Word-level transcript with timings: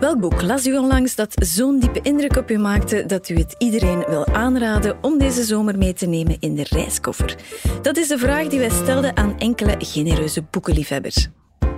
Welk 0.00 0.20
boek 0.20 0.42
las 0.42 0.66
u 0.66 0.76
onlangs 0.76 1.14
dat 1.14 1.32
zo'n 1.34 1.78
diepe 1.78 2.00
indruk 2.02 2.36
op 2.36 2.50
u 2.50 2.58
maakte 2.58 3.06
dat 3.06 3.28
u 3.28 3.36
het 3.36 3.54
iedereen 3.58 4.04
wil 4.08 4.26
aanraden 4.26 4.98
om 5.00 5.18
deze 5.18 5.44
zomer 5.44 5.78
mee 5.78 5.92
te 5.92 6.06
nemen 6.06 6.36
in 6.40 6.54
de 6.54 6.66
reiskoffer? 6.68 7.36
Dat 7.82 7.96
is 7.96 8.08
de 8.08 8.18
vraag 8.18 8.46
die 8.46 8.58
wij 8.58 8.70
stelden 8.70 9.16
aan 9.16 9.38
enkele 9.38 9.74
genereuze 9.78 10.42
boekenliefhebbers. 10.50 11.28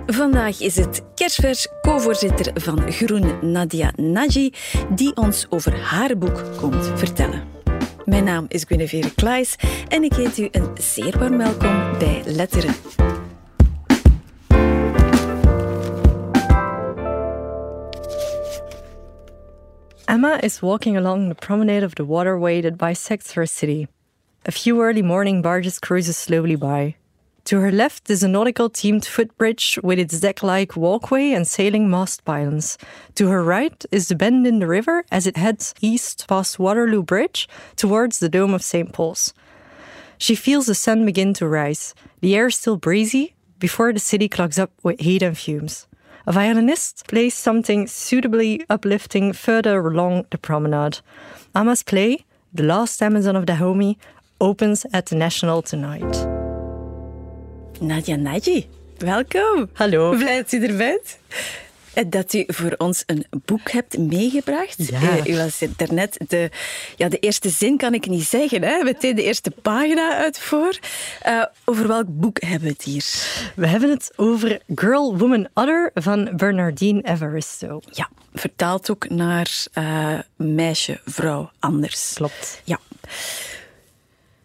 Vandaag 0.05 0.59
is 0.59 0.75
het 0.75 1.01
kerstvers 1.15 1.67
co-voorzitter 1.81 2.61
van 2.61 2.91
Groen 2.91 3.51
Nadia 3.51 3.93
Naji 3.95 4.53
die 4.95 5.15
ons 5.15 5.45
over 5.49 5.79
haar 5.79 6.17
boek 6.17 6.43
komt 6.57 6.91
vertellen. 6.95 7.43
Mijn 8.05 8.23
naam 8.23 8.45
is 8.47 8.63
Guinevere 8.67 9.13
Klaes 9.13 9.55
en 9.87 10.03
ik 10.03 10.13
heet 10.13 10.37
u 10.37 10.47
een 10.51 10.69
zeer 10.73 11.19
warm 11.19 11.37
welkom 11.37 11.97
bij 11.99 12.21
Letteren. 12.25 12.73
Emma 20.11 20.41
is 20.43 20.61
walking 20.61 20.97
along 20.97 21.29
the 21.29 21.35
promenade 21.35 21.83
of 21.83 21.95
the 21.95 22.03
waterway 22.03 22.59
that 22.59 22.77
bisects 22.77 23.31
her 23.31 23.45
city. 23.45 23.87
A 24.45 24.51
few 24.51 24.81
early 24.81 25.01
morning 25.01 25.41
barges 25.41 25.79
cruises 25.79 26.17
slowly 26.17 26.57
by. 26.57 26.95
To 27.45 27.61
her 27.61 27.71
left 27.71 28.09
is 28.09 28.21
a 28.21 28.27
nautical 28.27 28.69
themed 28.69 29.05
footbridge 29.05 29.79
with 29.81 29.97
its 29.97 30.19
deck 30.19 30.43
like 30.43 30.75
walkway 30.75 31.31
and 31.31 31.47
sailing 31.47 31.89
mast 31.89 32.25
pylons. 32.25 32.77
To 33.15 33.29
her 33.29 33.41
right 33.41 33.85
is 33.89 34.09
the 34.09 34.15
bend 34.15 34.45
in 34.45 34.59
the 34.59 34.67
river 34.67 35.05
as 35.13 35.27
it 35.27 35.37
heads 35.37 35.73
east 35.79 36.27
past 36.27 36.59
Waterloo 36.59 37.03
Bridge 37.03 37.47
towards 37.77 38.19
the 38.19 38.27
Dome 38.27 38.53
of 38.53 38.63
St. 38.63 38.91
Paul's. 38.91 39.33
She 40.17 40.35
feels 40.35 40.65
the 40.65 40.75
sun 40.75 41.05
begin 41.05 41.33
to 41.35 41.47
rise. 41.47 41.95
The 42.19 42.35
air 42.35 42.49
still 42.49 42.75
breezy 42.75 43.33
before 43.59 43.93
the 43.93 43.99
city 43.99 44.27
clogs 44.27 44.59
up 44.59 44.71
with 44.83 44.99
heat 44.99 45.23
and 45.23 45.37
fumes. 45.37 45.87
A 46.27 46.31
violinist 46.31 47.07
plays 47.07 47.33
something 47.33 47.87
suitably 47.87 48.61
uplifting 48.69 49.33
further 49.33 49.79
along 49.79 50.25
the 50.29 50.37
promenade. 50.37 50.99
Emma's 51.55 51.81
play, 51.81 52.25
The 52.53 52.63
Last 52.63 53.01
Amazon 53.01 53.35
of 53.35 53.45
Dahomey, 53.45 53.97
opens 54.39 54.85
at 54.93 55.07
the 55.07 55.15
National 55.15 55.63
tonight. 55.63 56.27
Nadia 57.81 58.17
Naji, 58.17 58.67
welkom. 58.99 59.69
Hallo. 59.73 60.11
Blij 60.11 60.37
dat 60.37 60.51
u 60.51 60.63
er 60.63 60.77
bent. 60.77 61.17
En 61.93 62.09
Dat 62.09 62.33
u 62.33 62.43
voor 62.47 62.73
ons 62.77 63.03
een 63.05 63.25
boek 63.45 63.71
hebt 63.71 63.97
meegebracht. 63.97 64.87
Ja. 64.89 65.01
Eh, 65.01 65.25
U 65.25 65.37
was 65.37 65.61
daarnet 65.77 66.17
de, 66.27 66.49
ja, 66.95 67.09
de 67.09 67.19
eerste 67.19 67.49
zin, 67.49 67.77
kan 67.77 67.93
ik 67.93 68.07
niet 68.07 68.23
zeggen. 68.23 68.63
Hè? 68.63 68.83
Meteen 68.83 69.15
de 69.15 69.23
eerste 69.23 69.51
pagina 69.61 70.15
uit 70.15 70.39
voor. 70.39 70.79
Eh, 71.21 71.45
over 71.65 71.87
welk 71.87 72.05
boek 72.07 72.41
hebben 72.41 72.61
we 72.61 72.73
het 72.73 72.83
hier? 72.83 73.05
We 73.55 73.67
hebben 73.67 73.89
het 73.89 74.13
over 74.15 74.61
Girl, 74.75 75.17
Woman, 75.17 75.47
Other 75.53 75.91
van 75.93 76.29
Bernardine 76.35 77.01
Evaristo. 77.01 77.81
Ja, 77.91 78.09
vertaald 78.33 78.91
ook 78.91 79.09
naar 79.09 79.65
eh, 79.73 80.19
meisje, 80.35 80.99
vrouw, 81.05 81.51
anders. 81.59 82.13
Klopt. 82.13 82.61
Ja. 82.63 82.79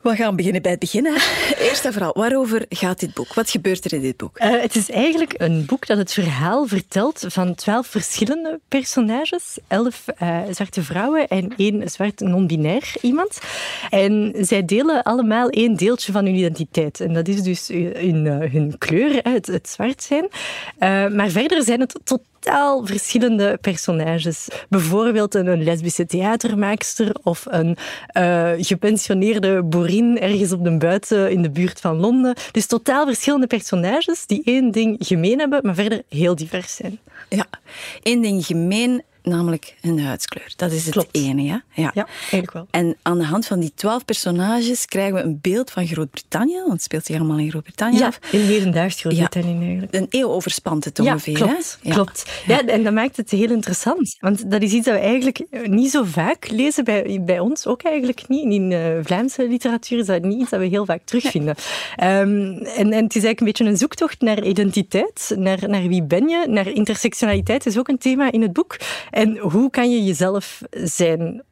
We 0.07 0.17
gaan 0.17 0.37
beginnen 0.37 0.63
bij 0.63 0.71
het 0.71 0.81
begin. 0.81 1.05
hè. 1.05 1.13
Eerst 1.69 1.85
en 1.85 1.93
vooral, 1.93 2.13
waarover 2.15 2.65
gaat 2.69 3.01
dit 3.01 3.15
boek? 3.15 3.35
Wat 3.35 3.51
gebeurt 3.51 3.85
er 3.85 3.93
in 3.93 4.01
dit 4.01 4.17
boek? 4.17 4.39
Eh, 4.39 4.61
het 4.61 4.77
is 4.77 4.91
eigenlijk 4.91 5.35
een 5.37 5.67
boek 5.67 5.87
dat 5.87 5.99
het 5.99 6.13
verhaal 6.13 6.67
vertelt 6.67 7.25
van 7.29 7.55
twaalf 7.55 7.87
verschillende 7.87 8.61
personages. 8.69 9.59
Elf 9.69 10.09
eh, 10.09 10.41
zwarte 10.51 10.83
vrouwen 10.83 11.29
en 11.29 11.53
één 11.57 11.91
zwart 11.91 12.21
non-binair 12.21 12.95
iemand. 13.03 13.39
En 13.91 14.35
zij 14.41 14.65
delen 14.65 15.03
allemaal 15.03 15.49
één 15.49 15.77
deeltje 15.77 16.13
van 16.13 16.25
hun 16.25 16.35
identiteit. 16.35 17.01
En 17.01 17.13
dat 17.13 17.29
is 17.29 17.43
dus 17.43 17.69
hun, 17.69 18.27
eh, 18.27 18.53
hun 18.53 18.79
kleur, 18.79 19.21
hè, 19.23 19.31
het, 19.31 19.47
het 19.47 19.69
zwart 19.69 20.03
zijn. 20.03 20.29
Eh, 20.79 21.09
maar 21.09 21.29
verder 21.31 21.63
zijn 21.63 21.81
het 21.81 21.99
totaal 22.47 22.87
verschillende 22.87 23.59
personages. 23.61 24.49
Bijvoorbeeld 24.69 25.35
een, 25.35 25.63
lesbische 25.63 26.07
theatermaakster 26.07 27.17
of 27.23 27.45
een 27.49 27.77
eh, 28.07 28.53
gepensioneerde 28.57 29.63
boerin 29.63 30.21
ergens 30.21 30.53
op 30.53 30.65
de 30.65 30.77
buiten 30.77 31.31
in 31.31 31.43
de 31.43 31.51
buurt 31.51 31.81
van 31.81 31.97
Londen. 31.97 32.35
Dus 32.53 32.67
totaal 32.67 33.07
verschillende 33.07 33.47
personages 33.47 34.27
die 34.27 34.43
één 34.45 34.71
ding 34.71 34.97
gemeen 34.99 35.39
hebben, 35.39 35.61
maar 35.63 35.75
verder 35.75 36.03
heel 36.09 36.35
divers 36.35 36.75
zijn. 36.75 36.99
Ja, 37.29 37.47
één 38.03 38.23
ding 38.23 38.47
gemeen, 38.47 39.03
namelijk 39.31 39.75
hun 39.81 40.01
huidskleur. 40.01 40.53
Dat 40.57 40.73
is 40.73 40.85
het 40.85 40.93
Klopt. 40.93 41.09
enige. 41.17 41.63
Ja. 41.73 41.91
Ja, 41.95 42.07
eigenlijk 42.21 42.53
wel. 42.53 42.67
En 42.71 42.97
aan 43.03 43.19
de 43.19 43.25
hand 43.25 43.47
van 43.47 43.61
die 43.61 43.73
twaalf 43.75 44.05
personages 44.05 44.85
krijgen 44.87 45.15
we 45.15 45.21
een 45.21 45.39
beeld 45.43 45.71
van 45.71 45.87
Groot-Brittannië, 45.87 46.59
want 46.59 46.73
het 46.73 46.83
speelt 46.83 47.05
zich 47.05 47.17
allemaal 47.17 47.39
in 47.39 47.51
Groot-Brittannië 47.51 47.99
Ja, 47.99 48.07
af. 48.07 48.19
in 48.31 48.41
hedendaags 48.41 49.01
Groot-Brittannië 49.01 49.65
eigenlijk. 49.65 49.95
Een 49.95 50.07
eeuw 50.11 50.29
overspant 50.29 50.85
het 50.85 50.97
Ja, 51.03 51.05
ongeveer. 51.13 51.35
klopt. 51.35 51.79
hè? 51.83 51.91
Klopt. 51.93 52.43
Ja, 52.47 52.65
en 52.67 52.83
dat 52.85 52.93
maakt 52.93 53.17
het 53.17 53.31
heel 53.31 53.51
interessant. 53.51 54.17
Want 54.21 54.51
dat 54.51 54.63
is 54.63 54.73
iets 54.73 54.87
dat 54.87 54.95
we 54.95 55.01
eigenlijk 55.01 55.45
niet 55.67 55.91
zo 55.91 56.03
vaak 56.05 56.49
lezen 56.51 56.85
bij, 56.85 57.21
bij 57.25 57.39
ons, 57.39 57.67
ook 57.67 57.83
eigenlijk 57.83 58.29
niet. 58.29 58.53
In 58.53 58.73
eh, 58.73 58.81
Vlaamse 59.03 59.49
literatuur 59.49 59.99
is 59.99 60.07
dat 60.07 60.23
niet 60.23 60.41
iets 60.41 60.51
dat 60.51 60.61
we 60.61 60.67
heel 60.67 60.85
vaak 60.85 61.01
terugvinden. 61.05 61.55
Ehm, 61.97 62.09
en, 62.57 62.93
en 62.93 63.05
het 63.05 63.17
is 63.17 63.25
eigenlijk 63.25 63.41
een 63.41 63.47
beetje 63.47 63.65
een 63.65 63.77
zoektocht 63.77 64.21
naar 64.21 64.45
identiteit, 64.45 65.33
naar, 65.37 65.69
naar 65.69 65.83
wie 65.89 66.03
ben 66.03 66.29
je, 66.29 66.47
naar 66.49 66.69
intersectionaliteit 66.69 67.67
is 67.67 67.79
ook 67.79 67.89
een 67.89 67.99
thema 67.99 68.33
in 68.33 68.43
het 68.43 68.53
boek. 68.53 68.77
En 69.17 69.39
hoe 69.39 69.71
kan 69.71 69.91
je 69.91 70.05
jezelf 70.05 70.61
zijn 70.71 71.43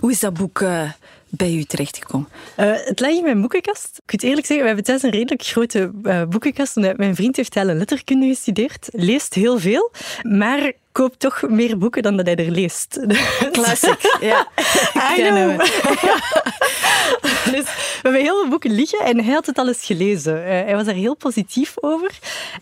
Hoe 0.00 0.10
is 0.10 0.20
dat 0.20 0.34
boek 0.34 0.60
eh, 0.60 0.90
bij 1.28 1.54
u 1.54 1.64
terechtgekomen? 1.64 2.28
Eh, 2.54 2.72
het 2.74 3.00
lag 3.00 3.10
in 3.10 3.22
mijn 3.22 3.40
boekenkast. 3.40 4.00
Ik 4.06 4.12
moet 4.12 4.22
eerlijk 4.22 4.46
zeggen, 4.46 4.58
we 4.58 4.66
hebben 4.66 4.84
thuis 4.84 5.02
een 5.02 5.10
redelijk 5.10 5.42
grote 5.42 5.90
eh, 6.02 6.22
boekenkast. 6.24 6.76
omdat 6.76 6.96
Mijn 6.96 7.14
vriend 7.14 7.36
heeft 7.36 7.56
een 7.56 7.76
letterkunde 7.76 8.26
gestudeerd, 8.26 8.88
leest 8.92 9.34
heel 9.34 9.58
veel, 9.58 9.90
maar 10.22 10.72
koopt 10.92 11.18
toch 11.18 11.42
meer 11.48 11.78
boeken 11.78 12.02
dan 12.02 12.16
dat 12.16 12.26
hij 12.26 12.36
er 12.36 12.50
leest. 12.50 13.00
Classic. 13.52 14.18
ja. 14.20 14.48
I 15.12 15.14
ken 15.14 15.34
know. 15.34 15.58
dus 17.54 17.89
hebben 18.02 18.20
heel 18.20 18.40
veel 18.40 18.48
boeken 18.48 18.70
liggen 18.70 18.98
en 19.04 19.24
hij 19.24 19.32
had 19.34 19.46
het 19.46 19.58
al 19.58 19.68
eens 19.68 19.84
gelezen. 19.84 20.44
Eh, 20.44 20.50
hij 20.50 20.74
was 20.74 20.84
daar 20.84 20.94
heel 20.94 21.14
positief 21.16 21.74
over. 21.80 22.10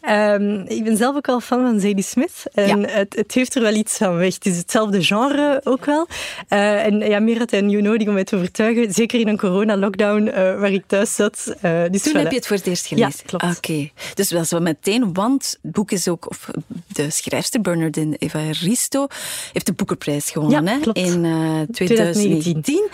Ehm, 0.01 0.61
ik 0.67 0.85
ben 0.85 0.97
zelf 0.97 1.17
ook 1.17 1.29
al 1.29 1.41
fan 1.41 1.61
van 1.61 1.81
Zadie 1.81 2.05
Smith. 2.05 2.43
En 2.55 2.81
Ja. 2.81 2.89
het, 2.89 3.17
het 3.17 3.33
heeft 3.35 3.55
er 3.55 3.63
wel 3.63 3.75
iets 3.75 3.97
van 3.97 4.17
weg. 4.17 4.35
Het 4.35 4.47
is 4.47 4.57
hetzelfde 4.57 5.03
genre 5.05 5.61
ook 5.65 5.85
wel. 5.85 6.07
Eh, 6.49 6.85
en 6.85 6.99
ja, 6.99 7.21
meer 7.21 7.39
had 7.39 7.51
hij 7.51 7.61
een 7.61 7.67
nieuw 7.67 7.81
nodig 7.81 8.07
om 8.09 8.15
mij 8.15 8.25
te 8.25 8.37
overtuigen. 8.37 8.93
Zeker 8.93 9.21
in 9.21 9.29
een 9.29 9.39
corona-lockdown 9.39 10.27
eh, 10.27 10.35
waar 10.61 10.73
ik 10.73 10.85
thuis 10.87 11.15
zat. 11.15 11.45
Dus 11.91 12.03
Toen 12.03 12.13
voilà. 12.13 12.17
heb 12.17 12.31
je 12.31 12.37
het 12.37 12.47
voor 12.47 12.57
het 12.57 12.67
eerst 12.67 12.87
gelezen? 12.87 13.11
Ja, 13.17 13.23
klopt. 13.27 13.57
Oké. 13.57 13.89
Dus 14.15 14.31
wel 14.31 14.61
meteen, 14.61 15.13
want 15.13 15.59
het 15.63 15.73
boek 15.73 15.91
is 15.91 16.09
ook... 16.09 16.29
Of 16.31 16.51
de 16.87 17.11
schrijfster 17.11 17.61
Bernardine 17.61 18.17
Evaristo 18.17 19.07
heeft 19.53 19.67
de 19.67 19.73
Boekenprijs 19.73 20.31
gewonnen 20.31 20.65
Ja, 20.65 20.73
hè, 20.73 20.79
klopt. 20.79 20.99
in 20.99 21.25
eh, 21.25 21.61
2019. 21.71 22.63
2019. 22.63 22.89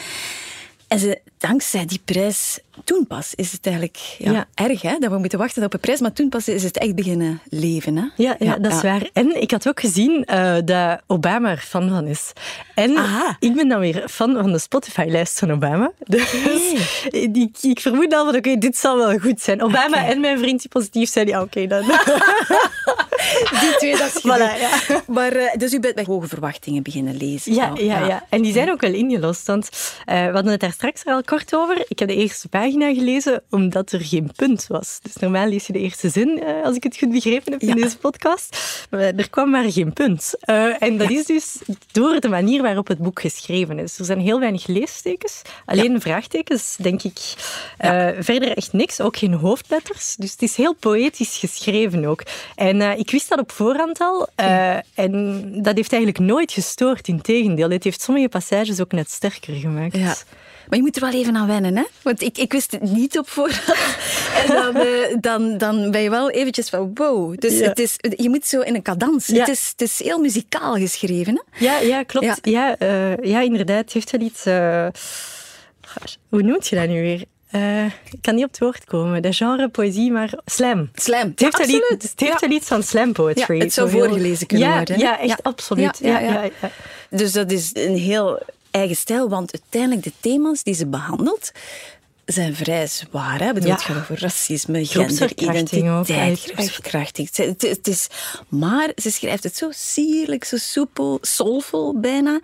En 0.94 1.00
ze, 1.00 1.18
dankzij 1.38 1.86
die 1.86 2.00
prijs, 2.04 2.58
toen 2.84 3.06
pas 3.06 3.34
is 3.34 3.52
het 3.52 3.66
eigenlijk 3.66 3.96
ja, 4.18 4.32
Ja. 4.32 4.46
erg 4.54 4.82
hè, 4.82 4.98
dat 4.98 5.10
we 5.10 5.18
moeten 5.18 5.38
wachten 5.38 5.64
op 5.64 5.72
een 5.74 5.80
prijs, 5.80 6.00
maar 6.00 6.12
toen 6.12 6.28
pas 6.28 6.48
is 6.48 6.62
het 6.62 6.78
echt 6.78 6.94
beginnen 6.94 7.40
leven. 7.48 7.96
Hè? 7.96 8.04
Ja, 8.16 8.36
ja, 8.38 8.56
dat 8.58 8.72
is 8.72 8.82
waar. 8.82 9.10
En 9.12 9.40
ik 9.40 9.50
had 9.50 9.68
ook 9.68 9.80
gezien 9.80 10.24
eh, 10.24 10.56
dat 10.64 11.00
Obama 11.06 11.50
er 11.50 11.58
fan 11.58 11.88
van 11.88 12.06
is. 12.06 12.32
En 12.74 12.96
Aha. 12.96 13.36
ik 13.38 13.54
ben 13.54 13.68
dan 13.68 13.80
weer 13.80 14.04
fan 14.08 14.32
van 14.34 14.52
de 14.52 14.58
Spotify-lijst 14.58 15.38
van 15.38 15.52
Obama. 15.52 15.92
Dus 16.14 16.32
ik, 17.10 17.48
ik 17.60 17.80
vermoed 17.80 18.14
al 18.14 18.24
van, 18.24 18.36
oké, 18.36 18.58
dit 18.58 18.76
zal 18.76 18.96
wel 18.96 19.18
goed 19.18 19.40
zijn. 19.40 19.62
Obama 19.62 20.06
en 20.06 20.20
mijn 20.20 20.38
vriend 20.38 20.60
die 20.60 20.68
positief 20.70 21.10
zijn, 21.10 21.26
ja, 21.26 21.42
oké, 21.42 21.66
dan. 21.66 21.82
Die 23.60 23.74
twee, 23.78 23.96
dat 23.96 24.06
is 24.14 24.18
Voilà, 24.22 24.22
genoeg. 24.22 24.86
ja. 24.88 25.02
Maar, 25.06 25.32
eh, 25.32 25.54
dus 25.56 25.72
u 25.72 25.80
bent 25.80 25.94
met 25.94 26.06
hoge 26.06 26.28
verwachtingen 26.28 26.82
beginnen 26.82 27.16
lezen. 27.16 27.54
Ja, 27.54 27.68
al. 27.68 27.80
ja, 27.80 28.06
ja. 28.06 28.26
En 28.28 28.42
die 28.42 28.52
zijn 28.52 28.70
ook 28.70 28.80
wel 28.80 28.92
ingelost. 28.92 29.46
Want 29.46 29.68
eh, 30.04 30.26
we 30.26 30.32
hadden 30.32 30.52
het 30.52 30.60
daar 30.60 30.72
straks 30.72 31.04
al 31.04 31.22
kort 31.22 31.54
over. 31.54 31.84
Ik 31.88 31.98
heb 31.98 32.08
de 32.08 32.14
eerste 32.14 32.48
pagina 32.48 32.94
gelezen 32.94 33.42
omdat 33.50 33.92
er 33.92 34.00
geen 34.00 34.30
punt 34.36 34.66
was. 34.68 34.98
Dus 35.02 35.16
normaal 35.16 35.46
lees 35.48 35.66
je 35.66 35.72
de 35.72 35.78
eerste 35.78 36.08
zin, 36.08 36.42
eh, 36.42 36.64
als 36.64 36.76
ik 36.76 36.82
het 36.82 36.96
goed 36.96 37.10
begrepen 37.12 37.52
heb 37.52 37.60
in 37.62 37.68
Ja. 37.68 37.74
deze 37.74 37.96
podcast. 37.98 38.56
Maar 38.90 39.00
er 39.00 39.30
kwam 39.30 39.50
maar 39.50 39.72
geen 39.72 39.92
punt. 39.92 40.32
En 40.78 40.96
dat 40.98 41.10
is 41.10 41.26
dus 41.26 41.56
door 41.92 42.20
de 42.20 42.28
manier 42.28 42.62
waarop 42.62 42.88
het 42.88 42.98
boek 42.98 43.20
geschreven 43.20 43.78
is. 43.78 43.98
Er 43.98 44.04
zijn 44.04 44.20
heel 44.20 44.40
weinig 44.40 44.66
leestekens. 44.66 45.42
Alleen 45.66 46.00
vraagtekens, 46.00 46.76
denk 46.80 47.02
ik. 47.02 47.18
Verder 48.18 48.56
echt 48.56 48.72
niks. 48.72 49.00
Ook 49.00 49.16
geen 49.16 49.32
hoofdletters. 49.34 50.14
Dus 50.18 50.30
het 50.30 50.42
is 50.42 50.56
heel 50.56 50.74
poëtisch 50.74 51.36
geschreven 51.36 52.04
ook. 52.04 52.22
En 52.54 52.80
ik 52.98 53.10
wist 53.14 53.28
dat 53.28 53.38
op 53.38 53.52
voorhand 53.52 54.00
al. 54.00 54.28
eh, 54.34 54.76
En 54.94 55.42
dat 55.62 55.76
heeft 55.76 55.92
eigenlijk 55.92 56.22
nooit 56.24 56.52
gestoord. 56.52 57.08
Integendeel, 57.08 57.70
het 57.70 57.84
heeft 57.84 58.00
sommige 58.00 58.28
passages 58.28 58.80
ook 58.80 58.92
net 58.92 59.10
sterker 59.10 59.54
gemaakt. 59.54 59.96
Ja. 59.96 60.14
Maar 60.68 60.78
je 60.78 60.84
moet 60.84 60.96
er 60.96 61.02
wel 61.02 61.12
even 61.20 61.36
aan 61.36 61.46
wennen, 61.46 61.76
hè? 61.76 61.82
Want 62.02 62.22
ik, 62.22 62.38
ik 62.38 62.52
wist 62.52 62.70
het 62.72 62.82
niet 62.82 63.18
op 63.18 63.28
voorhand. 63.28 63.78
En 64.40 64.46
dan, 64.54 64.76
eh, 64.76 65.16
dan, 65.20 65.58
dan 65.58 65.90
ben 65.90 66.00
je 66.00 66.10
wel 66.10 66.30
eventjes 66.30 66.68
van 66.68 66.90
wow. 66.94 67.38
Dus 67.38 67.58
Ja. 67.58 67.68
het 67.68 67.78
is, 67.78 67.96
je 68.16 68.28
moet 68.28 68.46
zo 68.46 68.60
in 68.60 68.74
een 68.74 68.82
cadans. 68.82 69.26
Ja. 69.26 69.38
Het, 69.38 69.48
is, 69.48 69.68
het 69.70 69.80
is 69.80 70.02
heel 70.02 70.18
muzikaal 70.18 70.74
geschreven, 70.74 71.42
hè? 71.50 71.64
Ja, 71.64 71.78
ja 71.78 72.02
klopt. 72.02 72.26
Ja. 72.26 72.36
Ja, 72.42 72.76
eh, 72.78 73.16
ja, 73.30 73.40
inderdaad. 73.40 73.92
Heeft 73.92 74.10
wel 74.10 74.20
iets... 74.20 74.46
eh, 74.46 74.86
hoe 76.28 76.42
noemt 76.42 76.66
je 76.68 76.76
dat 76.76 76.88
nu 76.88 77.00
weer? 77.00 77.24
Uh, 77.54 77.84
ik 77.84 78.18
kan 78.20 78.34
niet 78.34 78.44
op 78.44 78.50
het 78.50 78.58
woord 78.58 78.84
komen. 78.84 79.22
De 79.22 79.32
genre 79.32 79.68
poëzie, 79.68 80.12
maar 80.12 80.32
slam. 80.44 80.90
Slam, 80.94 81.28
Het 81.28 81.40
heeft, 81.40 81.58
wel, 81.58 81.68
iets, 81.68 82.10
het 82.10 82.20
heeft 82.20 82.40
wel 82.40 82.50
iets 82.50 82.66
van 82.66 82.82
slam 82.82 83.12
poetry. 83.12 83.56
Ja, 83.56 83.64
het 83.64 83.72
zou 83.72 83.90
voorgelezen 83.90 84.46
kunnen 84.46 84.68
ja, 84.68 84.76
worden. 84.76 84.98
Ja, 84.98 85.20
echt 85.20 85.42
absoluut. 85.42 85.98
Ja, 86.02 86.18
ja, 86.18 86.50
Dus 87.10 87.32
dat 87.32 87.50
is 87.50 87.70
een 87.72 87.96
heel 87.96 88.42
eigen 88.70 88.96
stijl, 88.96 89.28
want 89.28 89.52
uiteindelijk 89.52 90.02
de 90.02 90.12
thema's 90.20 90.62
die 90.62 90.74
ze 90.74 90.86
behandelt 90.86 91.52
zijn 92.24 92.54
vrij 92.54 92.86
zwaar. 92.86 93.40
Hè? 93.40 93.52
Bedoel, 93.52 93.70
Het 93.70 93.82
gaat 93.82 93.96
over 93.96 94.20
racisme, 94.20 94.84
genderidentiteit, 94.84 96.40
groepsverkrachting. 96.40 97.28
Het, 97.32 97.62
het 97.62 97.88
is, 97.88 98.06
maar 98.48 98.92
ze 98.96 99.10
schrijft 99.10 99.42
het 99.42 99.56
zo 99.56 99.68
sierlijk, 99.70 100.44
zo 100.44 100.56
soepel, 100.56 101.18
soulful 101.20 102.00
bijna. 102.00 102.40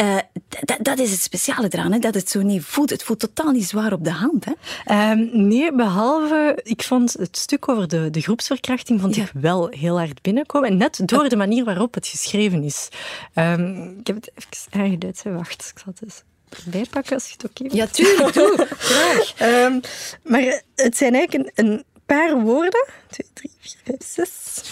Uh, 0.00 0.18
dat 0.80 0.98
is 0.98 1.10
het 1.10 1.20
speciale 1.20 1.68
eraan, 1.70 1.92
hè? 1.92 1.98
dat 1.98 2.14
het 2.14 2.30
zo 2.30 2.42
niet 2.42 2.64
voelt. 2.64 2.90
Het 2.90 3.02
voelt 3.02 3.18
totaal 3.18 3.50
niet 3.50 3.68
zwaar 3.68 3.92
op 3.92 4.04
de 4.04 4.10
hand. 4.10 4.44
Hè? 4.44 5.10
Um, 5.10 5.30
nee, 5.32 5.74
behalve, 5.74 6.60
ik 6.62 6.82
vond 6.82 7.12
het 7.12 7.36
stuk 7.36 7.68
over 7.68 7.88
de, 7.88 8.10
de 8.10 8.20
groepsverkrachting 8.20 9.00
vond 9.00 9.16
ik 9.16 9.30
wel 9.34 9.68
heel 9.68 9.98
hard 9.98 10.22
binnenkomen. 10.22 10.68
En 10.68 10.76
net 10.76 11.00
door 11.04 11.28
de 11.28 11.36
manier 11.36 11.64
waarop 11.64 11.94
het 11.94 12.06
geschreven 12.06 12.62
is. 12.62 12.88
Um, 13.34 13.96
ik 13.98 14.06
heb 14.06 14.16
het 14.16 14.30
even 14.34 14.80
aangeduid. 14.80 15.22
Wacht, 15.24 15.72
ik 15.74 15.82
zal 15.84 15.92
het 15.92 16.02
eens 16.02 16.22
erbij 16.64 16.86
pakken 16.90 17.14
als 17.14 17.26
je 17.26 17.32
het 17.32 17.44
oké 17.44 17.64
okay 17.64 17.76
Ja, 17.78 17.86
tuurlijk, 17.86 18.32
doe. 18.34 18.66
Graag. 18.78 19.34
Um, 19.66 19.80
maar 20.22 20.62
het 20.74 20.96
zijn 20.96 21.14
eigenlijk 21.14 21.52
een, 21.54 21.66
een 21.66 21.84
paar 22.06 22.40
woorden. 22.40 22.86
2, 23.10 23.26
3, 23.32 23.50
4, 23.60 23.76
5, 23.84 23.96
6 24.04 24.62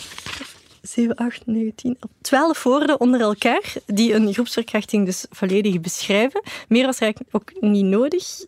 7, 0.89 1.15
8, 1.15 1.47
9, 1.47 1.75
10, 1.75 1.99
12 2.21 2.63
woorden 2.63 3.01
onder 3.01 3.21
elkaar 3.21 3.73
die 3.87 4.15
een 4.15 4.33
groepsverkrachting 4.33 5.07
dus 5.07 5.27
volledig 5.31 5.81
beschrijven. 5.81 6.43
Meer 6.69 6.87
was 6.87 6.99
eigenlijk 6.99 7.35
ook 7.35 7.53
niet 7.61 7.85
nodig. 7.85 8.45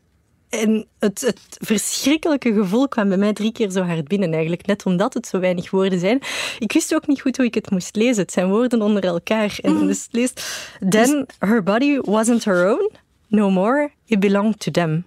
En 0.49 0.87
het, 0.99 1.21
het, 1.21 1.41
verschrikkelijke 1.59 2.53
gevoel 2.53 2.89
kwam 2.89 3.09
bij 3.09 3.17
mij 3.17 3.33
drie 3.33 3.53
keer 3.53 3.71
zo 3.71 3.83
hard 3.83 4.09
binnen, 4.09 4.33
eigenlijk. 4.33 4.67
Net 4.67 4.87
omdat 4.87 5.15
het 5.15 5.27
zo 5.27 5.39
weinig 5.39 5.71
woorden 5.71 5.99
zijn. 5.99 6.21
Ik 6.59 6.73
wist 6.73 6.95
ook 6.95 7.07
niet 7.07 7.21
goed 7.21 7.37
hoe 7.37 7.47
ik 7.47 7.55
het 7.55 7.71
moest 7.71 7.97
lezen. 7.97 8.23
Het 8.23 8.33
zijn 8.33 8.49
woorden 8.49 8.83
onder 8.83 9.05
elkaar. 9.05 9.59
En 9.63 9.73
mm. 9.73 9.87
dus 9.87 10.03
het 10.03 10.13
leest... 10.13 10.43
Then 10.89 11.27
her 11.39 11.63
body 11.63 11.99
wasn't 12.01 12.45
her 12.45 12.71
own. 12.71 12.91
No 13.27 13.51
more. 13.51 13.91
It 14.07 14.21
belonged 14.21 14.61
to 14.61 14.71
them. 14.71 15.05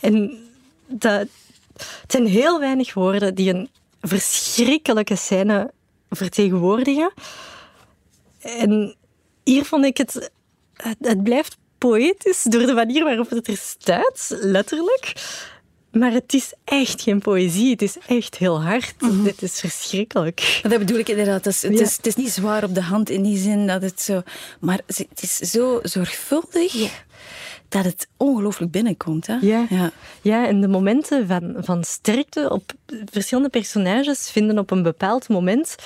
En 0.00 0.38
dat, 0.86 1.26
het 1.72 2.04
zijn 2.12 2.26
heel 2.26 2.60
weinig 2.60 2.94
woorden 2.94 3.34
die 3.34 3.54
een 3.54 3.68
verschrikkelijke 4.00 5.16
scène 5.16 5.70
vertegenwoordigen. 6.10 7.12
En 8.40 8.96
hier 9.44 9.64
vond 9.64 9.84
ik 9.84 9.96
het... 9.96 10.30
Het 10.98 11.22
blijft 11.22 11.56
poëtisch 11.78 12.42
door 12.42 12.66
de 12.66 12.72
manier 12.72 13.04
waarop 13.04 13.30
het 13.30 13.48
er 13.48 13.56
staat, 13.56 14.28
letterlijk. 14.28 15.12
Maar 15.92 16.12
het 16.12 16.34
is 16.34 16.52
echt 16.64 17.02
geen 17.02 17.18
poëzie. 17.18 17.70
Het 17.70 17.82
is 17.82 17.96
echt 18.06 18.36
heel 18.36 18.62
hard. 18.62 18.94
Mm 19.00 19.24
Dit 19.24 19.42
is 19.42 19.60
verschrikkelijk. 19.60 20.60
Dat 20.62 20.78
bedoel 20.78 20.98
ik 20.98 21.08
inderdaad. 21.08 21.44
Het 21.44 21.54
is, 21.54 21.62
het, 21.62 21.80
is, 21.80 21.96
het 21.96 22.06
is, 22.06 22.14
niet 22.14 22.30
zwaar 22.30 22.64
op 22.64 22.74
de 22.74 22.82
hand 22.82 23.10
in 23.10 23.22
die 23.22 23.38
zin 23.38 23.66
dat 23.66 23.82
het 23.82 24.00
zo... 24.00 24.22
Maar 24.60 24.80
het 24.86 25.22
is 25.22 25.36
zo 25.36 25.80
zorgvuldig... 25.82 26.72
Ja 26.72 26.88
dat 27.70 27.84
het 27.84 28.08
ongelooflijk 28.16 28.72
binnenkomt. 28.72 29.26
Hè? 29.26 29.36
Ja. 29.40 29.66
ja. 29.68 29.90
Ja. 30.22 30.46
en 30.46 30.60
de 30.60 30.68
momenten 30.68 31.26
van, 31.26 31.54
van 31.58 31.84
sterkte 31.84 32.50
op 32.50 32.72
verschillende 33.04 33.48
personages 33.48 34.30
vinden 34.30 34.58
op 34.58 34.70
een 34.70 34.82
bepaald 34.82 35.28
moment 35.28 35.76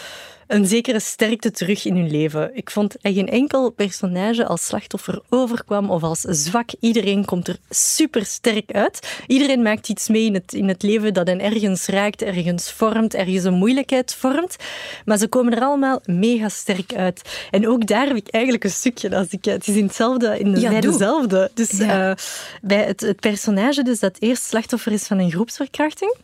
een 0.47 0.67
zekere 0.67 1.01
sterkte 1.01 1.51
terug 1.51 1.85
in 1.85 1.97
hun 1.97 2.11
leven. 2.11 2.57
Ik 2.57 2.71
vond 2.71 2.97
dat 3.01 3.13
geen 3.13 3.29
enkel 3.29 3.71
personage 3.71 4.47
als 4.47 4.67
slachtoffer 4.67 5.23
overkwam 5.29 5.91
of 5.91 6.03
als 6.03 6.21
zwak. 6.21 6.71
Iedereen 6.81 7.25
komt 7.25 7.49
er 7.49 7.57
super 7.71 8.25
sterk 8.25 8.73
uit. 8.73 9.23
Iedereen 9.27 9.63
maakt 9.63 9.89
iets 9.89 10.09
mee 10.09 10.25
in 10.25 10.35
het, 10.35 10.53
in 10.53 10.69
het 10.69 10.83
leven 10.83 11.15
dat 11.15 11.27
hen 11.27 11.41
ergens 11.41 11.87
raakt, 11.87 12.23
ergens 12.23 12.73
vormt, 12.73 13.15
ergens 13.15 13.45
een 13.45 13.55
moeilijkheid 13.55 14.15
vormt. 14.15 14.57
Maar 15.05 15.19
ze 15.19 15.29
komen 15.29 15.55
er 15.57 15.63
allemaal 15.63 16.01
mega 16.05 16.49
sterk 16.49 16.95
uit. 16.95 17.47
En 17.51 17.69
ook 17.69 17.87
daar 17.87 18.07
heb 18.07 18.17
ik 18.17 18.29
eigenlijk 18.29 18.65
een 18.65 18.71
stukje. 18.71 19.17
Als 19.17 19.29
ik, 19.31 19.45
het 19.45 19.69
is 19.69 19.77
in 19.77 19.85
hetzelfde, 19.85 20.39
in 20.39 20.61
ja, 20.61 20.71
bij 20.71 20.81
dezelfde. 20.81 21.51
Dus 21.55 21.71
ja. 21.71 22.09
uh, 22.09 22.17
bij 22.63 22.85
het, 22.85 23.01
het 23.01 23.21
personage 23.21 23.83
dus 23.83 24.01
dat 24.01 24.17
eerst 24.19 24.45
slachtoffer 24.45 24.93
is 24.93 25.07
van 25.07 25.19
een 25.19 25.31
groepsverkrachting. 25.31 26.15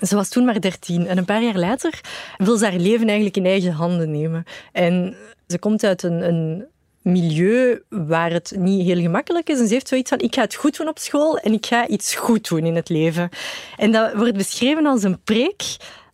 Ze 0.00 0.14
was 0.14 0.28
toen 0.28 0.44
maar 0.44 0.60
dertien 0.60 1.06
en 1.06 1.18
een 1.18 1.24
paar 1.24 1.42
jaar 1.42 1.58
later 1.58 2.00
wil 2.36 2.56
ze 2.56 2.64
haar 2.64 2.78
leven 2.78 3.06
eigenlijk 3.06 3.36
in 3.36 3.46
eigen 3.46 3.72
handen 3.72 4.10
nemen. 4.10 4.44
En 4.72 5.16
ze 5.46 5.58
komt 5.58 5.84
uit 5.84 6.02
een, 6.02 6.28
een 6.28 6.66
milieu 7.02 7.82
waar 7.88 8.30
het 8.30 8.52
niet 8.56 8.86
heel 8.86 9.00
gemakkelijk 9.00 9.48
is. 9.48 9.60
En 9.60 9.66
ze 9.66 9.72
heeft 9.72 9.88
zoiets 9.88 10.10
van, 10.10 10.18
ik 10.18 10.34
ga 10.34 10.40
het 10.40 10.54
goed 10.54 10.76
doen 10.76 10.88
op 10.88 10.98
school 10.98 11.38
en 11.38 11.52
ik 11.52 11.66
ga 11.66 11.88
iets 11.88 12.14
goed 12.14 12.48
doen 12.48 12.64
in 12.64 12.76
het 12.76 12.88
leven. 12.88 13.28
En 13.76 13.92
dat 13.92 14.14
wordt 14.14 14.36
beschreven 14.36 14.86
als 14.86 15.02
een 15.02 15.22
preek 15.22 15.62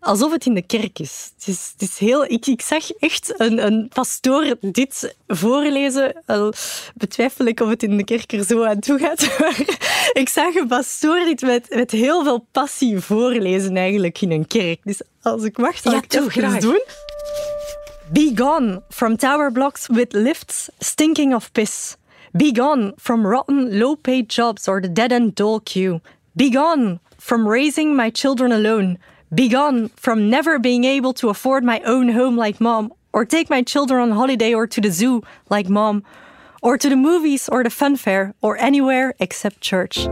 alsof 0.05 0.33
het 0.33 0.47
in 0.47 0.55
de 0.55 0.63
kerk 0.63 0.99
is. 0.99 1.31
Het 1.35 1.49
is, 1.49 1.71
het 1.73 1.83
is 1.89 1.99
heel, 1.99 2.25
ik, 2.25 2.47
ik 2.47 2.63
zag 2.63 2.91
echt 2.91 3.35
een, 3.37 3.67
een 3.67 3.89
pastoor 3.95 4.57
dit 4.61 5.17
voorlezen. 5.27 6.23
Al 6.27 6.53
betwijfel 6.95 7.45
ik 7.45 7.61
of 7.61 7.69
het 7.69 7.83
in 7.83 7.97
de 7.97 8.05
kerk 8.05 8.33
er 8.33 8.45
zo 8.45 8.65
aan 8.65 8.81
toe 8.81 8.99
gaat. 8.99 9.29
Maar 9.39 9.59
ik 10.13 10.29
zag 10.29 10.55
een 10.55 10.69
pastoor 10.69 11.25
dit 11.25 11.41
met, 11.41 11.75
met 11.75 11.91
heel 11.91 12.23
veel 12.23 12.47
passie 12.53 13.01
voorlezen 13.01 13.77
eigenlijk 13.77 14.21
in 14.21 14.31
een 14.31 14.47
kerk. 14.47 14.81
Dus 14.85 15.01
als 15.23 15.43
ik 15.43 15.59
mag, 15.59 15.79
zal 15.79 15.93
ja, 15.93 15.99
ik 16.03 16.13
het 16.13 16.33
graag 16.33 16.59
doen. 16.59 16.83
Be 18.13 18.33
gone 18.35 18.83
from 18.89 19.17
tower 19.17 19.53
blocks 19.53 19.87
with 19.87 20.13
lifts 20.13 20.69
stinking 20.79 21.35
of 21.35 21.53
piss. 21.53 21.97
Be 22.33 22.51
gone 22.55 22.95
from 22.97 23.27
rotten, 23.27 23.79
low-paid 23.79 24.35
jobs 24.35 24.69
or 24.69 24.81
the 24.81 24.93
dead-end 24.93 25.35
dole 25.35 25.61
queue. 25.63 26.01
Be 26.33 26.51
gone 26.53 26.99
from 27.19 27.49
raising 27.49 27.97
my 27.97 28.11
children 28.11 28.53
alone. 28.53 28.99
Begone 29.33 29.91
from 29.97 30.29
never 30.29 30.59
being 30.59 30.85
able 30.85 31.13
to 31.15 31.29
afford 31.29 31.65
my 31.65 31.81
own 31.85 32.09
home 32.09 32.37
like 32.37 32.61
mom, 32.61 32.93
or 33.13 33.25
take 33.25 33.49
my 33.49 33.63
children 33.63 34.01
on 34.01 34.11
holiday 34.11 34.55
or 34.55 34.67
to 34.67 34.81
the 34.81 34.91
zoo 34.91 35.23
like 35.49 35.69
mom, 35.69 36.03
or 36.63 36.77
to 36.79 36.89
the 36.89 36.97
movies 36.97 37.49
or 37.49 37.63
the 37.63 37.71
fun 37.71 37.97
fair, 37.97 38.35
or 38.41 38.57
anywhere 38.59 39.15
except 39.19 39.61
church. 39.61 40.07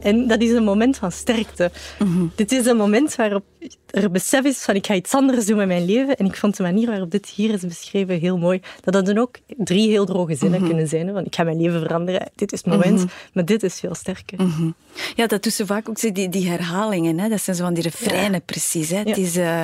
En 0.00 0.26
dat 0.26 0.40
is 0.40 0.52
een 0.52 0.64
moment 0.64 0.96
van 0.96 1.12
sterkte. 1.12 1.70
Mm 1.98 2.32
Dit 2.34 2.52
is 2.52 2.66
een 2.66 2.76
moment 2.76 3.14
waarop 3.16 3.44
er 3.90 4.10
besef 4.10 4.44
is 4.44 4.58
van 4.58 4.74
ik 4.74 4.86
ga 4.86 4.94
iets 4.94 5.14
anders 5.14 5.46
doen 5.46 5.56
met 5.56 5.66
mijn 5.66 5.84
leven. 5.84 6.16
En 6.16 6.26
ik 6.26 6.36
vond 6.36 6.56
de 6.56 6.62
manier 6.62 6.86
waarop 6.86 7.10
dit 7.10 7.26
hier 7.26 7.52
is 7.52 7.60
beschreven 7.60 8.18
heel 8.18 8.38
mooi. 8.38 8.60
Dat 8.80 8.94
dat 8.94 9.06
dan 9.06 9.18
ook 9.18 9.36
drie 9.56 9.88
heel 9.88 10.06
droge 10.06 10.34
zinnen 10.34 10.58
mhm. 10.60 10.68
kunnen 10.68 10.88
zijn. 10.88 11.12
Van 11.12 11.24
ik 11.24 11.34
ga 11.34 11.42
mijn 11.42 11.60
leven 11.60 11.80
veranderen. 11.80 12.30
Dit 12.34 12.52
is 12.52 12.58
het 12.58 12.68
moment. 12.68 12.98
Mhm. 12.98 13.06
Maar 13.32 13.44
dit 13.44 13.62
is 13.62 13.80
veel 13.80 13.94
sterker. 13.94 14.42
Mhm. 14.42 14.70
Ja, 15.14 15.26
dat 15.26 15.42
doet 15.42 15.52
ze 15.52 15.66
vaak 15.66 15.88
ook 15.88 16.00
die, 16.00 16.28
die 16.28 16.48
herhalingen. 16.48 17.18
Hè? 17.18 17.28
Dat 17.28 17.42
zijn 17.42 17.56
zo 17.56 17.64
van 17.64 17.74
die 17.74 17.82
refreinen 17.82 18.42
precies. 18.42 18.90
Hè? 18.90 18.98
Het 18.98 19.16
is, 19.16 19.36
uh, 19.36 19.62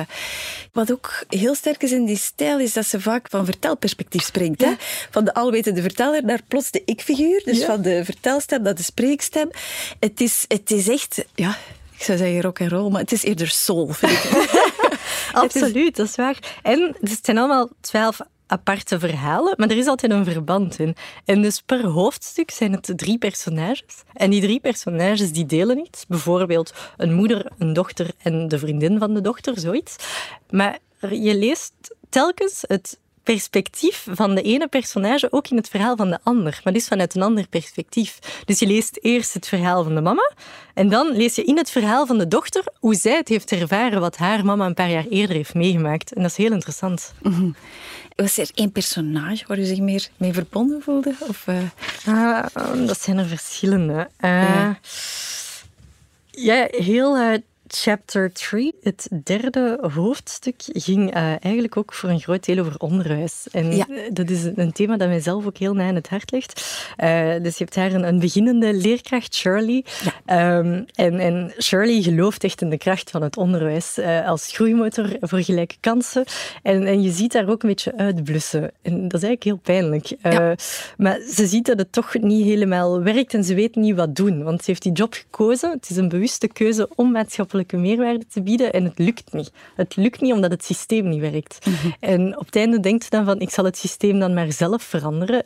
wat 0.71 0.91
ook 0.91 1.23
heel 1.29 1.55
sterk 1.55 1.83
is 1.83 1.91
in 1.91 2.05
die 2.05 2.17
stijl, 2.17 2.59
is 2.59 2.73
dat 2.73 2.85
ze 2.85 3.01
vaak 3.01 3.27
van 3.29 3.45
vertelperspectief 3.45 4.23
spreekt. 4.23 4.61
Hè? 4.61 4.73
Van 5.09 5.25
de 5.25 5.33
alwetende 5.33 5.81
verteller 5.81 6.23
naar 6.23 6.41
plots 6.47 6.71
de 6.71 6.81
ik-figuur. 6.85 7.41
Dus 7.45 7.63
van 7.63 7.81
de 7.81 8.05
vertelstem 8.05 8.61
naar 8.61 8.75
de 8.75 8.83
spreekstem. 8.83 9.49
Het 9.99 10.21
is, 10.21 10.45
het 10.47 10.71
is 10.71 10.87
echt... 10.87 11.25
Ja, 11.35 11.57
zou 12.05 12.17
zeggen 12.17 12.41
rock 12.41 12.61
and 12.61 12.71
roll, 12.71 12.91
maar 12.91 13.01
het 13.01 13.11
is 13.11 13.23
eerder 13.23 13.47
soul, 13.47 13.87
vind 13.87 14.11
ik. 14.11 14.73
Absoluut, 15.33 15.95
dat 15.95 16.07
is 16.07 16.15
waar. 16.15 16.59
En 16.61 16.95
het 16.99 17.19
zijn 17.21 17.37
allemaal 17.37 17.69
twaalf 17.81 18.19
aparte 18.47 18.99
verhalen, 18.99 19.53
maar 19.57 19.69
er 19.69 19.77
is 19.77 19.87
altijd 19.87 20.11
een 20.11 20.25
verband 20.25 20.79
in. 20.79 20.95
En 21.25 21.41
dus 21.41 21.61
per 21.61 21.85
hoofdstuk 21.85 22.51
zijn 22.51 22.71
het 22.71 22.93
drie 22.95 23.17
personages. 23.17 24.03
En 24.13 24.29
die 24.29 24.41
drie 24.41 24.59
personages 24.59 25.31
die 25.31 25.45
delen 25.45 25.79
iets. 25.79 26.05
Bijvoorbeeld 26.07 26.73
een 26.97 27.13
moeder, 27.13 27.51
een 27.57 27.73
dochter 27.73 28.11
en 28.17 28.47
de 28.47 28.59
vriendin 28.59 28.99
van 28.99 29.13
de 29.13 29.21
dochter, 29.21 29.59
zoiets. 29.59 29.95
Maar 30.49 30.77
je 30.99 31.35
leest 31.35 31.73
telkens 32.09 32.63
het 32.67 32.99
perspectief 33.25 34.07
van 34.11 34.35
de 34.35 34.41
ene 34.41 34.67
personage 34.67 35.31
ook 35.31 35.47
in 35.47 35.57
het 35.57 35.69
verhaal 35.69 35.95
van 35.95 36.09
de 36.09 36.19
ander, 36.23 36.61
maar 36.63 36.73
dus 36.73 36.87
vanuit 36.87 37.15
een 37.15 37.21
ander 37.21 37.47
perspectief. 37.47 38.19
Dus 38.45 38.59
je 38.59 38.67
leest 38.67 38.97
eerst 39.01 39.33
het 39.33 39.47
verhaal 39.47 39.83
van 39.83 39.95
de 39.95 40.01
mama 40.01 40.31
en 40.73 40.89
dan 40.89 41.11
lees 41.11 41.35
je 41.35 41.43
in 41.43 41.57
het 41.57 41.69
verhaal 41.69 42.05
van 42.05 42.17
de 42.17 42.27
dochter 42.27 42.63
hoe 42.79 42.95
zij 42.95 43.15
het 43.15 43.27
heeft 43.27 43.51
ervaren 43.51 43.99
wat 43.99 44.17
haar 44.17 44.45
mama 44.45 44.65
een 44.65 44.73
paar 44.73 44.89
jaar 44.89 45.05
eerder 45.09 45.35
heeft 45.35 45.53
meegemaakt. 45.53 46.13
En 46.13 46.21
dat 46.21 46.31
is 46.31 46.37
heel 46.37 46.51
interessant. 46.51 47.13
Mm 47.21 47.55
Was 48.15 48.37
er 48.37 48.49
één 48.53 48.71
personage 48.71 49.43
waar 49.47 49.59
u 49.59 49.63
zich 49.63 49.79
meer 49.79 50.07
mee 50.17 50.33
verbonden 50.33 50.81
voelde? 50.81 51.15
Of, 51.19 51.47
uh... 51.47 52.45
dat 52.87 53.01
zijn 53.01 53.17
er 53.17 53.25
verschillende. 53.25 54.09
Uh, 54.21 54.31
ja. 54.41 54.79
ja. 56.31 56.67
heel... 56.69 57.41
Chapter 57.81 58.31
3, 58.33 58.75
het 58.81 59.09
derde 59.23 59.89
hoofdstuk, 59.93 60.55
ging 60.67 61.15
uh, 61.15 61.21
eigenlijk 61.23 61.77
ook 61.77 61.93
voor 61.93 62.09
een 62.09 62.19
groot 62.19 62.45
deel 62.45 62.59
over 62.59 62.77
onderwijs. 62.77 63.47
En 63.51 63.75
ja. 63.75 63.87
dat 64.13 64.29
is 64.29 64.43
een 64.55 64.71
thema 64.71 64.97
dat 64.97 65.07
mij 65.07 65.19
zelf 65.19 65.45
ook 65.45 65.57
heel 65.57 65.73
na 65.73 65.87
aan 65.87 65.95
het 65.95 66.09
hart 66.09 66.31
ligt. 66.31 66.85
Uh, 67.03 67.33
dus 67.41 67.57
je 67.57 67.63
hebt 67.63 67.75
daar 67.75 67.93
een, 67.93 68.07
een 68.07 68.19
beginnende 68.19 68.73
leerkracht, 68.73 69.35
Shirley. 69.35 69.85
Ja. 70.25 70.57
Um, 70.57 70.85
en, 70.93 71.19
en, 71.19 71.53
Shirley 71.61 72.01
gelooft 72.01 72.43
echt 72.43 72.61
in 72.61 72.69
de 72.69 72.77
kracht 72.77 73.11
van 73.11 73.21
het 73.21 73.37
onderwijs 73.37 73.97
uh, 73.97 74.27
als 74.27 74.51
groeimotor 74.51 75.09
voor 75.19 75.41
gelijke 75.41 75.75
kansen. 75.79 76.23
En, 76.63 76.85
en, 76.85 77.01
je 77.01 77.11
ziet 77.11 77.31
daar 77.31 77.49
ook 77.49 77.63
een 77.63 77.69
beetje 77.69 77.97
uitblussen. 77.97 78.71
En 78.81 79.07
dat 79.07 79.21
is 79.21 79.27
eigenlijk 79.27 79.43
heel 79.43 79.59
pijnlijk. 79.75 80.13
Ja. 80.21 80.55
Maar 80.97 81.19
ze 81.19 81.47
ziet 81.47 81.65
dat 81.65 81.77
het 81.77 81.91
toch 81.91 82.13
niet 82.13 82.45
helemaal 82.45 83.01
werkt 83.01 83.33
en 83.33 83.43
ze 83.43 83.55
weet 83.55 83.75
niet 83.75 83.95
wat 83.95 84.15
doen. 84.15 84.43
Want 84.43 84.59
ze 84.59 84.65
heeft 84.69 84.83
die 84.83 84.91
job 84.91 85.13
gekozen. 85.13 85.71
Het 85.71 85.89
is 85.89 85.97
een 85.97 86.09
bewuste 86.09 86.47
keuze 86.47 86.89
om 86.95 87.11
maatschappelijke 87.65 87.77
meerwaarde 87.77 88.25
te 88.27 88.41
bieden 88.41 88.73
en 88.73 88.83
het 88.83 88.99
lukt 88.99 89.33
niet. 89.33 89.51
Het 89.75 89.95
lukt 89.95 90.21
niet 90.21 90.33
omdat 90.33 90.51
het 90.51 90.63
systeem 90.63 91.09
niet 91.09 91.19
werkt. 91.19 91.57
En 91.99 92.37
op 92.37 92.45
het 92.45 92.55
einde 92.55 92.79
denkt 92.79 93.03
ze 93.03 93.09
dan 93.09 93.25
van 93.25 93.39
ik 93.39 93.49
zal 93.49 93.65
het 93.65 93.77
systeem 93.77 94.19
dan 94.19 94.33
maar 94.33 94.51
zelf 94.51 94.83
veranderen 94.83 95.43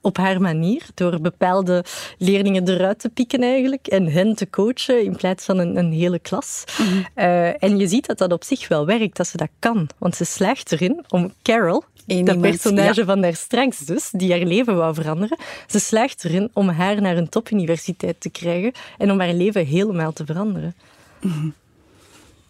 op 0.00 0.16
haar 0.16 0.40
manier, 0.40 0.82
door 0.94 1.20
bepaalde 1.20 1.84
leerlingen 2.18 2.68
eruit 2.68 2.98
te 2.98 3.08
pikken 3.08 3.42
eigenlijk 3.42 3.86
en 3.86 4.06
hen 4.06 4.34
te 4.34 4.50
coachen 4.50 5.04
in 5.04 5.16
plaats 5.16 5.44
van 5.44 5.58
een, 5.58 5.76
een 5.76 5.92
hele 5.92 6.18
klas. 6.18 6.64
Mhm. 6.78 6.98
uh, 7.16 7.62
en 7.62 7.78
je 7.78 7.88
ziet 7.88 8.06
dat 8.06 8.18
dat 8.18 8.32
op 8.32 8.44
zich 8.44 8.68
wel 8.68 8.86
werkt, 8.86 9.16
dat 9.16 9.26
ze 9.26 9.36
dat 9.36 9.48
kan. 9.58 9.88
Want 9.98 10.16
ze 10.16 10.24
slaagt 10.24 10.72
erin 10.72 11.04
om 11.08 11.32
Carol, 11.42 11.82
Eén 12.06 12.24
dat 12.24 12.40
personage 12.40 13.04
van 13.04 13.20
daar 13.20 13.34
straks 13.34 13.78
dus, 13.78 14.10
die 14.10 14.30
haar 14.30 14.46
leven 14.46 14.76
wou 14.76 14.94
veranderen, 14.94 15.38
ze 15.66 15.78
slaagt 15.78 16.24
erin 16.24 16.50
om 16.52 16.68
haar 16.68 17.00
naar 17.00 17.16
een 17.16 17.28
topuniversiteit 17.28 18.20
te 18.20 18.30
krijgen 18.30 18.72
en 18.98 19.10
om 19.10 19.20
haar 19.20 19.32
leven 19.32 19.66
helemaal 19.66 20.12
te 20.12 20.24
veranderen. 20.24 20.74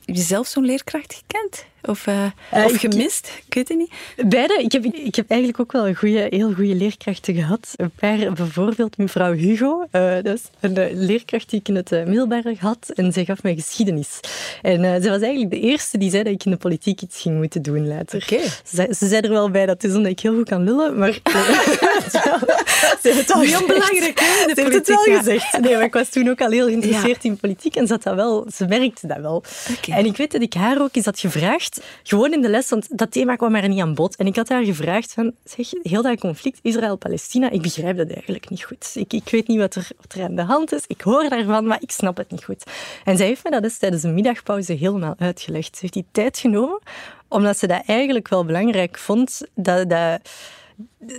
Heb 0.05 0.17
je 0.17 0.23
zelf 0.23 0.47
zo'n 0.47 0.65
leerkracht 0.65 1.15
gekend? 1.15 1.65
Of, 1.87 2.07
uh, 2.07 2.25
of 2.51 2.77
gemist? 2.77 3.33
Ik, 3.47 3.55
weet 3.55 3.69
het 3.69 3.79
niet. 3.79 3.93
Beide. 4.29 4.63
Ik 4.63 4.73
heb, 4.73 4.85
ik 4.85 5.15
heb 5.15 5.31
eigenlijk 5.31 5.61
ook 5.61 5.73
wel 5.73 5.89
een 5.89 5.95
goede, 5.95 6.27
heel 6.31 6.53
goede 6.53 6.75
leerkrachten 6.75 7.35
gehad. 7.35 7.75
Een 7.77 7.91
paar, 7.91 8.33
bijvoorbeeld 8.33 8.97
mevrouw 8.97 9.33
Hugo. 9.33 9.87
Uh, 9.93 10.15
dat 10.23 10.35
is 10.35 10.43
een 10.61 11.07
leerkracht 11.07 11.51
die 11.51 11.61
ik 11.61 11.69
in 11.69 11.77
het 11.77 11.91
middelbaar 11.91 12.43
had. 12.59 12.91
En 12.95 13.13
zij 13.13 13.25
gaf 13.25 13.43
mij 13.43 13.55
geschiedenis. 13.55 14.21
En 14.63 14.81
zij 15.03 15.11
was 15.11 15.21
eigenlijk 15.21 15.51
de 15.51 15.61
eerste 15.61 15.99
die 15.99 16.11
zei 16.11 16.23
dat 16.23 16.33
ik 16.33 16.45
in 16.45 16.51
de 16.51 16.57
politiek 16.57 17.01
iets 17.01 17.21
ging 17.21 17.37
moeten 17.37 17.63
doen 17.63 17.89
later. 17.89 18.23
Okay. 18.23 18.49
Ze, 18.65 18.95
ze, 18.99 19.07
zei 19.07 19.21
er 19.21 19.31
wel 19.31 19.51
bij 19.51 19.67
dat 19.67 19.83
het 19.83 19.91
is 19.91 19.97
omdat 19.97 20.13
ik 20.13 20.21
heel 20.21 20.35
goed 20.35 20.49
kan 20.49 20.65
lullen, 20.65 20.99
maar... 20.99 21.13
ze 21.13 22.99
heeft 23.03 23.19
het 23.19 23.33
al 23.33 23.41
heel 23.41 23.67
belangrijk, 23.67 24.19
hè, 24.25 24.55
Ze 24.55 24.61
heeft 24.61 24.73
het 24.73 24.89
wel 24.89 25.19
gezegd. 25.19 25.61
Nee, 25.61 25.75
maar 25.75 25.85
ik 25.85 25.93
was 25.93 26.09
toen 26.09 26.29
ook 26.29 26.41
al 26.41 26.51
heel 26.51 26.67
geïnteresseerd 26.67 27.25
in 27.25 27.37
politiek 27.37 27.77
en 27.77 27.87
ze, 27.87 27.99
dat 28.03 28.15
wel, 28.15 28.47
ze 28.55 28.67
merkte 28.67 29.07
dat 29.07 29.19
wel. 29.19 29.43
Okay. 29.77 29.99
En 29.99 30.07
ik 30.07 30.17
weet 30.17 30.33
dat 30.33 30.43
ik 30.43 30.55
haar 30.55 30.81
ook 30.81 30.97
eens 30.97 31.05
had 31.05 31.21
gevraagd 31.21 31.76
gewoon 32.03 32.33
in 32.33 32.41
de 32.41 32.49
les, 32.49 32.69
want 32.69 32.99
dat 32.99 33.11
thema 33.11 33.37
kwam 33.37 33.55
er 33.55 33.69
niet 33.69 33.81
aan 33.81 33.95
bod. 33.95 34.17
En 34.17 34.27
ik 34.27 34.37
had 34.37 34.49
haar 34.49 34.65
gevraagd 34.65 35.13
van, 35.13 35.33
zeg, 35.45 35.71
heel 35.83 36.03
dat 36.03 36.21
conflict 36.21 36.59
Israël-Palestina, 36.63 37.51
ik 37.51 37.63
begrijp 37.63 37.97
dat 37.97 38.11
eigenlijk 38.11 38.51
niet 38.51 38.63
goed. 38.63 38.91
Ik, 38.95 39.13
ik 39.13 39.29
weet 39.29 39.49
niet 39.49 39.59
wat 39.59 39.75
er, 39.75 40.23
aan 40.23 40.35
de 40.35 40.43
hand 40.43 40.73
is. 40.73 40.85
Ik 40.87 41.01
hoor 41.01 41.29
daarvan, 41.29 41.67
maar 41.67 41.83
ik 41.83 41.91
snap 41.91 42.17
het 42.17 42.31
niet 42.31 42.45
goed. 42.45 42.65
En 43.05 43.17
zij 43.17 43.27
heeft 43.27 43.45
me 43.45 43.51
dat 43.51 43.63
dus 43.63 43.79
tijdens 43.79 44.03
een 44.03 44.15
middagpauze 44.15 44.73
helemaal 44.73 45.15
uitgelegd. 45.19 45.75
Ze 45.75 45.81
heeft 45.81 45.93
die 45.93 46.07
tijd 46.13 46.39
genomen, 46.39 46.81
omdat 47.29 47.59
ze 47.59 47.67
dat 47.67 47.83
eigenlijk 47.87 48.29
wel 48.29 48.45
belangrijk 48.45 48.99
vond, 48.99 49.43
dat... 49.55 49.91
dat 49.91 50.21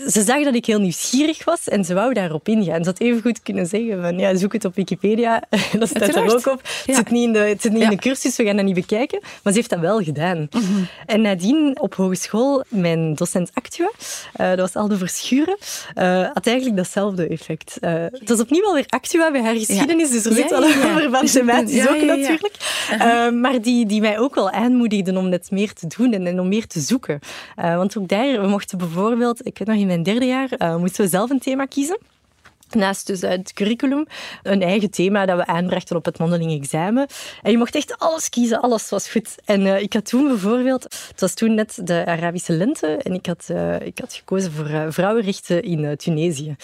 ze 0.07 0.21
zag 0.21 0.43
dat 0.43 0.55
ik 0.55 0.65
heel 0.65 0.79
nieuwsgierig 0.79 1.45
was 1.45 1.67
en 1.67 1.85
ze 1.85 1.93
wou 1.93 2.13
daarop 2.13 2.47
ingaan. 2.47 2.83
Ze 2.83 2.89
had 2.89 2.99
even 2.99 3.21
goed 3.21 3.41
kunnen 3.41 3.65
zeggen 3.65 4.01
van 4.01 4.19
ja, 4.19 4.35
zoek 4.35 4.53
het 4.53 4.65
op 4.65 4.75
Wikipedia. 4.75 5.43
dat 5.79 5.89
staat 5.89 6.15
er 6.15 6.33
ook 6.33 6.47
op. 6.47 6.61
Het 6.85 6.95
zit 6.95 7.09
niet 7.09 7.23
in 7.23 7.33
de, 7.33 7.39
het 7.39 7.61
zit 7.61 7.71
niet 7.71 7.81
in 7.81 7.89
de 7.89 7.95
cursus, 7.95 8.35
we 8.35 8.43
gaan 8.43 8.55
dat 8.55 8.65
niet 8.65 8.75
bekijken. 8.75 9.19
Maar 9.21 9.53
ze 9.53 9.59
heeft 9.59 9.69
dat 9.69 9.79
wel 9.79 10.03
gedaan. 10.03 10.47
Mhm. 10.51 10.63
En 11.05 11.21
nadien 11.21 11.79
op 11.79 11.95
hogeschool, 11.95 12.63
mijn 12.69 13.15
docent 13.15 13.49
Actua, 13.53 13.91
uh, 14.41 14.49
dat 14.49 14.59
was 14.59 14.75
Alde 14.75 14.97
Verschuren, 14.97 15.57
uh, 15.95 16.27
had 16.33 16.47
eigenlijk 16.47 16.77
datzelfde 16.77 17.27
effect. 17.27 17.77
Uh, 17.81 17.91
het 18.11 18.29
was 18.29 18.39
opnieuw 18.39 18.61
wel 18.61 18.73
weer 18.73 18.85
Actua 18.87 19.31
bij 19.31 19.41
haar 19.41 19.55
geschiedenis, 19.55 20.09
dus 20.09 20.25
er 20.25 20.33
zit 20.33 20.49
wel 20.49 20.63
een 20.63 20.71
verband 20.71 21.31
thematisch 21.31 21.87
ook 21.87 22.01
natuurlijk. 22.01 22.55
-huh. 22.97 23.31
maar 23.31 23.61
die, 23.61 23.85
die 23.85 24.01
mij 24.01 24.19
ook 24.19 24.35
wel 24.35 24.51
aanmoedigden 24.51 25.17
om 25.17 25.29
net 25.29 25.51
meer 25.51 25.73
te 25.73 25.87
doen 25.97 26.13
en, 26.13 26.27
en 26.27 26.39
om 26.39 26.47
meer 26.47 26.67
te 26.67 26.79
zoeken. 26.79 27.19
want 27.55 27.97
ook 27.97 28.07
daar, 28.07 28.41
we 28.41 28.47
mochten 28.47 28.77
bijvoorbeeld, 28.77 29.45
ik 29.45 29.57
weet 29.57 29.67
nog 29.67 29.76
in 29.77 29.87
mijn 29.87 30.03
derde 30.03 30.25
jaar 30.25 30.49
uh, 30.57 30.75
moesten 30.75 31.03
we 31.03 31.09
zelf 31.09 31.29
een 31.29 31.39
thema 31.39 31.65
kiezen. 31.65 31.97
Naast 32.69 33.07
dus 33.07 33.21
het 33.21 33.53
curriculum 33.53 34.05
een 34.43 34.61
eigen 34.61 34.91
thema 34.91 35.25
dat 35.25 35.37
we 35.37 35.45
aanbrachten 35.45 35.95
op 35.95 36.05
het 36.05 36.17
mondeling 36.17 36.51
examen. 36.51 37.07
En 37.41 37.51
je 37.51 37.57
mocht 37.57 37.75
echt 37.75 37.97
alles 37.97 38.29
kiezen, 38.29 38.61
alles 38.61 38.89
was 38.89 39.09
goed. 39.09 39.35
En 39.45 39.61
uh, 39.61 39.81
ik 39.81 39.93
had 39.93 40.05
toen 40.05 40.27
bijvoorbeeld, 40.27 40.83
het 40.83 41.19
was 41.19 41.33
toen 41.33 41.53
net 41.53 41.79
de 41.83 42.05
Arabische 42.05 42.53
lente, 42.53 42.87
en 42.87 43.13
ik 43.13 43.25
had, 43.25 43.47
uh, 43.51 43.79
ik 43.79 43.99
had 43.99 44.13
gekozen 44.13 44.51
voor 44.51 44.69
uh, 44.69 44.85
vrouwenrechten 44.89 45.63
in 45.63 45.97
Tunesië. 45.97 46.55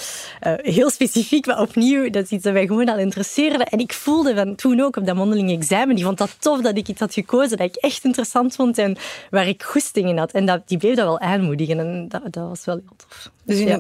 heel 0.62 0.90
specifiek, 0.90 1.46
maar 1.46 1.62
opnieuw, 1.62 2.10
dat 2.10 2.24
is 2.24 2.30
iets 2.30 2.44
dat 2.44 2.54
mij 2.54 2.68
gewoon 2.68 2.90
al 2.90 2.98
interesseerde. 2.98 3.64
En 3.64 3.80
ik 3.80 3.94
voelde 3.94 4.36
van 4.36 4.56
toen 4.56 4.82
ook 4.82 4.96
op 4.96 5.06
dat 5.06 5.16
mondeling 5.16 5.52
examen, 5.52 5.96
die 5.96 6.06
vond 6.06 6.18
dat 6.18 6.36
tof 6.40 6.62
dat 6.62 6.78
ik 6.78 6.88
iets 6.88 7.00
had 7.00 7.14
gekozen 7.14 7.58
dat 7.58 7.68
ik 7.68 7.76
echt 7.76 8.04
interessant 8.04 8.56
vond 8.56 8.78
en 8.78 8.98
waar 9.30 9.48
ik 9.48 9.64
goesting 9.64 10.10
in 10.10 10.18
had. 10.18 10.32
En 10.32 10.46
dat, 10.46 10.68
die 10.68 10.78
bleef 10.78 10.96
dat 10.96 11.06
wel 11.06 11.20
aanmoedigen 11.20 11.80
en 11.80 12.08
dat, 12.08 12.22
dat 12.24 12.48
was 12.48 12.66
wel 12.66 12.76
heel 12.76 12.96
tof. 12.98 13.32
Dus 13.46 13.60
ja. 13.60 13.80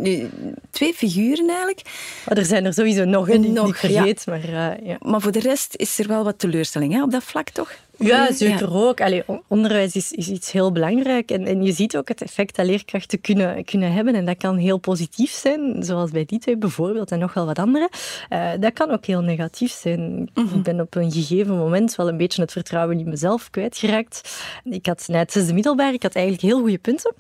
twee 0.70 0.94
figuren 0.94 1.48
eigenlijk. 1.48 1.82
Maar 2.26 2.38
er 2.38 2.46
zijn 2.46 2.66
er 2.66 2.74
sowieso 2.74 3.06
nog, 3.06 3.30
een 3.30 3.42
die 3.42 3.52
nog, 3.52 3.68
ik 3.68 3.76
vergeet. 3.76 4.26
Maar, 4.26 4.50
uh, 4.50 4.88
ja. 4.88 4.98
maar 5.00 5.22
voor 5.22 5.32
de 5.32 5.40
rest 5.40 5.76
is 5.76 6.00
er 6.00 6.08
wel 6.08 6.24
wat 6.24 6.40
teleurstelling 6.40 6.94
hè, 6.94 7.04
op 7.04 7.12
dat 7.12 7.24
vlak, 7.24 7.50
toch? 7.50 7.72
Ja, 7.98 8.32
zeker 8.32 8.74
ook. 8.74 9.02
Allee, 9.02 9.24
onderwijs 9.48 9.96
is, 9.96 10.12
is 10.12 10.30
iets 10.30 10.52
heel 10.52 10.72
belangrijk. 10.72 11.32
En, 11.32 11.46
en 11.46 11.64
je 11.64 11.72
ziet 11.72 11.98
ook 11.98 12.08
het 12.08 12.22
effect 12.22 12.56
dat 12.56 12.66
leerkrachten 12.66 13.22
kunnen, 13.22 13.66
kunnen 13.66 13.94
hebben. 13.94 14.16
En 14.16 14.26
dat 14.26 14.38
kan 14.38 14.58
heel 14.58 14.78
positief 14.78 15.32
zijn, 15.32 15.84
zoals 15.84 16.12
bij 16.12 16.26
die 16.26 16.40
twee 16.40 16.58
bijvoorbeeld 16.58 17.12
en 17.12 17.20
nog 17.20 17.34
wel 17.34 17.46
wat 17.46 17.60
andere. 17.60 17.90
Uh, 18.30 18.52
dat 18.60 18.74
kan 18.74 18.92
ook 18.92 19.06
heel 19.06 19.22
negatief 19.22 19.72
zijn. 19.72 20.02
Mm 20.02 20.28
-hmm. 20.34 20.58
Ik 20.58 20.64
ben 20.64 20.80
op 20.80 20.96
een 20.96 21.12
gegeven 21.12 21.58
moment 21.58 21.96
wel 21.96 22.08
een 22.08 22.18
beetje 22.18 22.42
het 22.42 22.52
vertrouwen 22.52 23.00
in 23.00 23.10
mezelf 23.10 23.50
kwijtgeraakt. 23.50 24.42
Ik 24.64 24.86
had 24.86 25.04
na 25.08 25.18
het 25.18 25.32
zesde 25.32 25.54
middelbaar, 25.54 25.94
ik 25.94 26.04
had 26.04 26.16
eigenlijk 26.16 26.46
heel 26.46 26.60
goede 26.60 26.78
punten. 26.78 27.14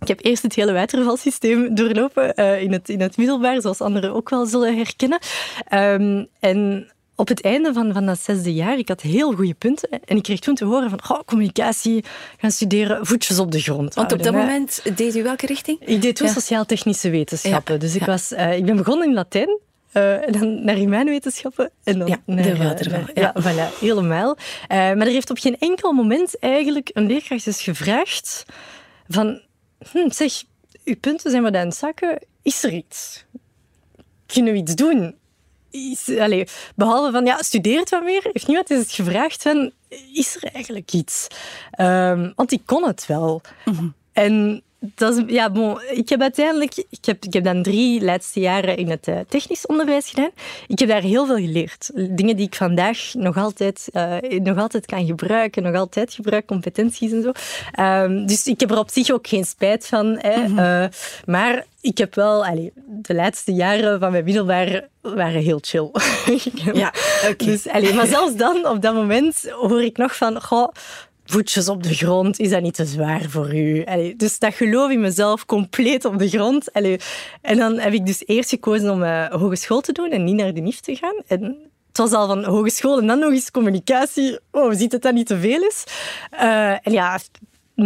Ik 0.00 0.08
heb 0.08 0.24
eerst 0.24 0.42
het 0.42 0.54
hele 0.54 0.72
watervalsysteem 0.72 1.74
doorlopen 1.74 2.32
uh, 2.36 2.62
in, 2.62 2.72
het, 2.72 2.88
in 2.88 3.00
het 3.00 3.16
middelbaar, 3.16 3.60
zoals 3.60 3.80
anderen 3.80 4.14
ook 4.14 4.30
wel 4.30 4.46
zullen 4.46 4.76
herkennen. 4.76 5.18
Um, 5.74 6.26
en 6.40 6.90
op 7.14 7.28
het 7.28 7.42
einde 7.42 7.72
van, 7.72 7.92
van 7.92 8.06
dat 8.06 8.20
zesde 8.20 8.54
jaar, 8.54 8.78
ik 8.78 8.88
had 8.88 9.00
heel 9.00 9.32
goede 9.32 9.54
punten. 9.54 9.88
En 10.04 10.16
ik 10.16 10.22
kreeg 10.22 10.38
toen 10.38 10.54
te 10.54 10.64
horen 10.64 10.90
van, 10.90 11.00
oh, 11.08 11.20
communicatie, 11.26 12.04
gaan 12.38 12.50
studeren, 12.50 13.06
voetjes 13.06 13.38
op 13.38 13.52
de 13.52 13.60
grond. 13.60 13.94
Want 13.94 14.12
op 14.12 14.22
dat 14.22 14.32
moment 14.32 14.82
deed 14.96 15.16
u 15.16 15.22
welke 15.22 15.46
richting? 15.46 15.78
Ik 15.80 16.02
deed 16.02 16.16
toen 16.16 16.26
ja. 16.26 16.32
sociaal-technische 16.32 17.10
wetenschappen. 17.10 17.74
Ja. 17.74 17.80
Dus 17.80 17.94
ik, 17.94 18.04
was, 18.04 18.32
uh, 18.32 18.56
ik 18.56 18.64
ben 18.64 18.76
begonnen 18.76 19.08
in 19.08 19.14
Latijn. 19.14 19.58
Uh, 19.92 20.26
en 20.26 20.32
dan 20.32 20.64
naar 20.64 20.74
humaanwetenschappen 20.74 21.70
en 21.84 21.98
dan 21.98 22.08
ja, 22.08 22.16
naar 22.26 22.42
de 22.42 22.56
waterval. 22.56 23.02
Ja, 23.14 23.34
voilà, 23.42 23.78
helemaal. 23.80 24.36
Uh, 24.36 24.68
maar 24.68 25.06
er 25.06 25.06
heeft 25.06 25.30
op 25.30 25.38
geen 25.38 25.58
enkel 25.58 25.92
moment 25.92 26.38
eigenlijk 26.38 26.90
een 26.92 27.06
leerkracht 27.06 27.46
eens 27.46 27.62
gevraagd 27.62 28.44
van 29.08 29.40
hm, 29.92 30.10
zeg, 30.10 30.42
uw 30.84 30.96
punten 31.00 31.30
zijn 31.30 31.42
wat 31.42 31.54
aan 31.54 31.66
het 31.66 31.76
zakken. 31.76 32.18
Is 32.42 32.64
er 32.64 32.72
iets? 32.72 33.24
Kunnen 34.26 34.52
we 34.52 34.58
iets 34.58 34.74
doen? 34.74 35.18
Is, 35.70 36.08
allez, 36.18 36.52
behalve 36.74 37.12
van, 37.12 37.24
ja, 37.24 37.42
studeert 37.42 37.90
wat 37.90 38.02
meer. 38.02 38.28
Heeft 38.32 38.46
niemand 38.46 38.70
eens 38.70 38.94
gevraagd 38.94 39.42
van, 39.42 39.72
is 40.12 40.36
er 40.36 40.52
eigenlijk 40.52 40.92
iets? 40.92 41.26
Um, 41.80 42.32
want 42.36 42.52
ik 42.52 42.62
kon 42.66 42.86
het 42.86 43.06
wel. 43.06 43.40
Mm 43.64 43.74
-hmm. 43.74 43.94
En 44.12 44.62
dat 44.80 45.16
is, 45.16 45.22
ja, 45.26 45.50
bon, 45.50 45.80
ik 45.90 46.08
heb 46.08 46.20
uiteindelijk, 46.20 46.76
ik 46.90 47.04
heb, 47.04 47.24
ik 47.24 47.32
heb 47.32 47.44
dan 47.44 47.62
drie 47.62 48.04
laatste 48.04 48.40
jaren 48.40 48.76
in 48.76 48.90
het 48.90 49.08
uh, 49.08 49.18
technisch 49.28 49.66
onderwijs 49.66 50.08
gedaan. 50.08 50.30
Ik 50.66 50.78
heb 50.78 50.88
daar 50.88 51.02
heel 51.02 51.26
veel 51.26 51.36
geleerd. 51.36 51.90
Dingen 51.94 52.36
die 52.36 52.46
ik 52.46 52.54
vandaag 52.54 53.10
nog 53.12 53.36
altijd, 53.36 53.88
uh, 53.92 54.16
nog 54.20 54.58
altijd 54.58 54.86
kan 54.86 55.06
gebruiken, 55.06 55.62
nog 55.62 55.74
altijd 55.74 56.14
gebruik, 56.14 56.46
competenties 56.46 57.12
en 57.12 57.22
zo. 57.22 57.32
Um, 57.82 58.26
dus 58.26 58.46
ik 58.46 58.60
heb 58.60 58.70
er 58.70 58.78
op 58.78 58.90
zich 58.90 59.10
ook 59.10 59.26
geen 59.26 59.44
spijt 59.44 59.86
van. 59.86 60.18
Hè. 60.18 60.36
Mm 60.36 60.46
-hmm. 60.46 60.58
uh, 60.58 60.84
maar 61.26 61.64
ik 61.80 61.98
heb 61.98 62.14
wel, 62.14 62.46
allee, 62.46 62.72
de 62.86 63.14
laatste 63.14 63.52
jaren 63.52 64.00
van 64.00 64.10
mijn 64.12 64.24
middelbaar 64.24 64.88
waren 65.00 65.42
heel 65.42 65.58
chill. 65.62 65.90
ja, 66.80 66.92
oké. 67.22 67.30
Okay. 67.30 67.46
Dus, 67.46 67.68
allee, 67.68 67.94
maar 67.94 68.06
zelfs 68.06 68.36
dan, 68.36 68.66
op 68.66 68.82
dat 68.82 68.94
moment, 68.94 69.50
hoor 69.50 69.82
ik 69.82 69.96
nog 69.96 70.16
van, 70.16 70.42
goh, 70.42 70.68
voetjes 71.30 71.68
op 71.68 71.82
de 71.82 71.94
grond, 71.94 72.38
is 72.38 72.50
dat 72.50 72.62
niet 72.62 72.74
te 72.74 72.84
zwaar 72.84 73.22
voor 73.28 73.54
u? 73.54 73.84
Dus 74.16 74.38
dat 74.38 74.54
geloof 74.54 74.90
in 74.90 75.00
mezelf 75.00 75.46
compleet 75.46 76.04
op 76.04 76.18
de 76.18 76.28
grond. 76.28 76.70
En 76.70 77.56
dan 77.56 77.78
heb 77.78 77.92
ik 77.92 78.06
dus 78.06 78.22
eerst 78.26 78.50
gekozen 78.50 78.90
om 78.90 79.02
uh, 79.02 79.26
hogeschool 79.26 79.80
te 79.80 79.92
doen 79.92 80.10
en 80.10 80.24
niet 80.24 80.36
naar 80.36 80.54
de 80.54 80.60
NIF 80.60 80.80
te 80.80 80.96
gaan. 80.96 81.16
En 81.26 81.70
het 81.88 81.98
was 81.98 82.12
al 82.12 82.26
van 82.26 82.44
hogeschool 82.44 82.98
en 82.98 83.06
dan 83.06 83.18
nog 83.18 83.32
eens 83.32 83.50
communicatie. 83.50 84.38
Oh, 84.50 84.72
ziet 84.74 84.92
het 84.92 85.02
dat 85.02 85.14
niet 85.14 85.26
te 85.26 85.38
veel 85.38 85.62
is? 85.62 85.84
Uh, 86.32 86.70
en 86.70 86.92
ja, 86.92 87.18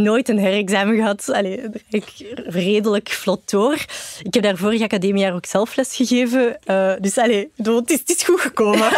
nooit 0.03 0.29
een 0.29 0.39
herexamen 0.39 0.97
gehad. 0.97 1.31
Allee, 1.33 1.61
daar 1.61 1.83
ik 1.91 2.05
redelijk 2.47 3.09
vlot 3.09 3.51
door. 3.51 3.85
Ik 4.23 4.35
heb 4.35 4.43
daar 4.43 4.57
vorig 4.57 4.83
academiejaar 4.83 5.35
ook 5.35 5.47
zelf 5.47 5.77
les 5.77 5.97
gegeven. 5.97 6.59
Uh, 6.71 6.93
dus 7.01 7.19
allee, 7.19 7.51
het, 7.57 7.91
is, 7.91 7.99
het 7.99 8.11
is 8.11 8.23
goed 8.23 8.41
gekomen. 8.41 8.93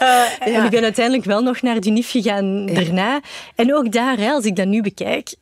uh, 0.00 0.24
En 0.48 0.64
ik 0.64 0.70
ben 0.70 0.82
uiteindelijk 0.82 1.24
wel 1.24 1.42
nog 1.42 1.62
naar 1.62 1.80
de 1.80 1.90
NIF 1.90 2.10
gegaan 2.10 2.66
daarna. 2.66 3.20
En 3.54 3.74
ook 3.74 3.92
daar, 3.92 4.18
hè, 4.18 4.30
als 4.30 4.44
ik 4.44 4.56
dat 4.56 4.66
nu 4.66 4.82
bekijk, 4.82 5.34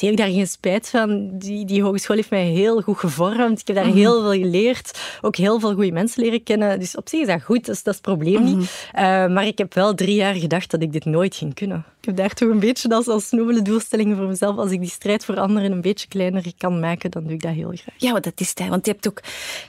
heb 0.00 0.10
ik 0.10 0.16
daar 0.16 0.28
geen 0.28 0.46
spijt 0.46 0.88
van. 0.88 1.38
Die, 1.38 1.64
die 1.64 1.82
hogeschool 1.82 2.16
heeft 2.16 2.30
mij 2.30 2.44
heel 2.44 2.80
goed 2.80 2.98
gevormd. 2.98 3.60
Ik 3.60 3.66
heb 3.66 3.76
daar 3.76 3.86
heel 3.86 4.22
veel 4.22 4.40
geleerd. 4.42 5.00
Ook 5.20 5.36
heel 5.36 5.60
veel 5.60 5.74
goede 5.74 5.92
mensen 5.92 6.22
leren 6.22 6.42
kennen. 6.42 6.78
Dus 6.78 6.96
op 6.96 7.08
zich 7.08 7.20
is 7.20 7.26
dat 7.26 7.42
goed, 7.42 7.64
dus 7.64 7.82
dat 7.82 7.94
is 7.94 8.00
het 8.00 8.00
probleem 8.00 8.44
niet. 8.44 8.56
Mhm. 8.56 8.64
Eh, 8.92 9.26
maar 9.26 9.46
ik 9.46 9.58
heb 9.58 9.74
wel 9.74 9.94
drie 9.94 10.14
jaar 10.14 10.34
gedacht 10.34 10.70
dat 10.70 10.82
ik 10.82 10.92
dit 10.92 11.04
nooit 11.04 11.34
ging 11.34 11.54
kunnen. 11.54 11.84
Ik 12.00 12.04
heb 12.04 12.16
daar 12.16 12.34
toch 12.34 12.48
een 12.48 12.60
beetje 12.60 12.88
als, 12.88 13.08
als 13.08 13.30
nobele 13.30 13.62
doelstelling 13.62 14.16
voor 14.16 14.26
mezelf. 14.26 14.56
Als 14.56 14.70
ik 14.70 14.80
die 14.80 14.90
strijd 14.90 15.24
voor 15.24 15.38
anderen 15.38 15.72
een 15.72 15.80
beetje 15.80 16.08
kleiner 16.08 16.44
kan 16.58 16.80
maken, 16.80 17.10
dan 17.10 17.22
doe 17.22 17.32
ik 17.32 17.42
dat 17.42 17.52
heel 17.52 17.72
graag. 17.74 17.94
Ja, 17.96 18.12
want 18.12 18.24
dat 18.24 18.40
is 18.40 18.48
het. 18.48 18.68
Want 18.68 18.86
je 18.86 18.92
hebt 18.92 19.08
ook... 19.08 19.20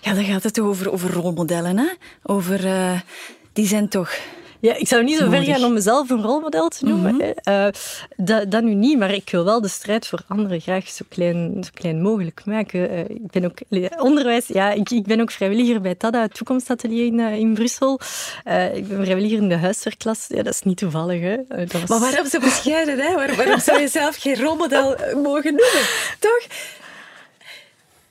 Ja, 0.01 0.13
dan 0.13 0.23
gaat 0.23 0.43
het 0.43 0.59
over, 0.59 0.91
over 0.91 1.13
rolmodellen, 1.13 1.77
hè? 1.77 1.87
Over... 2.23 2.65
Uh, 2.65 2.99
die 3.53 3.67
zijn 3.67 3.87
toch 3.87 4.17
ja, 4.59 4.75
ik 4.75 4.87
zou 4.87 5.03
niet 5.03 5.17
zo 5.17 5.29
ver 5.29 5.43
gaan 5.43 5.63
om 5.63 5.73
mezelf 5.73 6.09
een 6.09 6.21
rolmodel 6.21 6.69
te 6.69 6.85
noemen. 6.85 7.15
Mm 7.15 7.71
dat, 8.15 8.51
dat 8.51 8.63
nu 8.63 8.73
niet, 8.73 8.97
maar 8.97 9.13
ik 9.13 9.29
wil 9.29 9.43
wel 9.43 9.61
de 9.61 9.67
strijd 9.67 10.07
voor 10.07 10.21
anderen 10.27 10.61
graag 10.61 10.87
zo 10.87 11.05
klein, 11.09 11.63
zo 11.63 11.69
klein 11.73 12.01
mogelijk 12.01 12.41
maken. 12.45 12.91
Uh, 12.91 12.99
ik 12.99 13.31
ben 13.31 13.45
ook 13.45 13.57
onderwijs, 13.99 14.47
ja, 14.47 14.71
ik, 14.71 14.89
ik 14.89 15.03
ben 15.03 15.21
ook 15.21 15.31
vrijwilliger 15.31 15.81
bij 15.81 15.95
TADA, 15.95 16.21
het 16.21 16.33
toekomstatelier 16.33 17.05
in, 17.05 17.19
uh, 17.19 17.37
in 17.37 17.53
Brussel. 17.53 17.99
ik 18.73 18.87
ben 18.87 19.03
vrijwilliger 19.03 19.37
in 19.37 19.49
de 19.49 19.57
huiswerkklas. 19.57 20.25
Ja, 20.27 20.43
dat 20.43 20.53
is 20.53 20.61
niet 20.61 20.77
toevallig. 20.77 21.21
Hè. 21.21 21.37
Was... 21.47 21.87
Maar 21.87 21.99
waarom 21.99 22.25
zo 22.27 22.39
bescheiden? 22.39 22.99
Hè? 22.99 23.13
waarom 23.35 23.59
zou 23.59 23.79
je 23.79 23.87
zelf 23.87 24.15
geen 24.15 24.35
rolmodel 24.35 24.95
mogen 25.23 25.55
noemen? 25.55 25.85
Toch? 26.19 26.45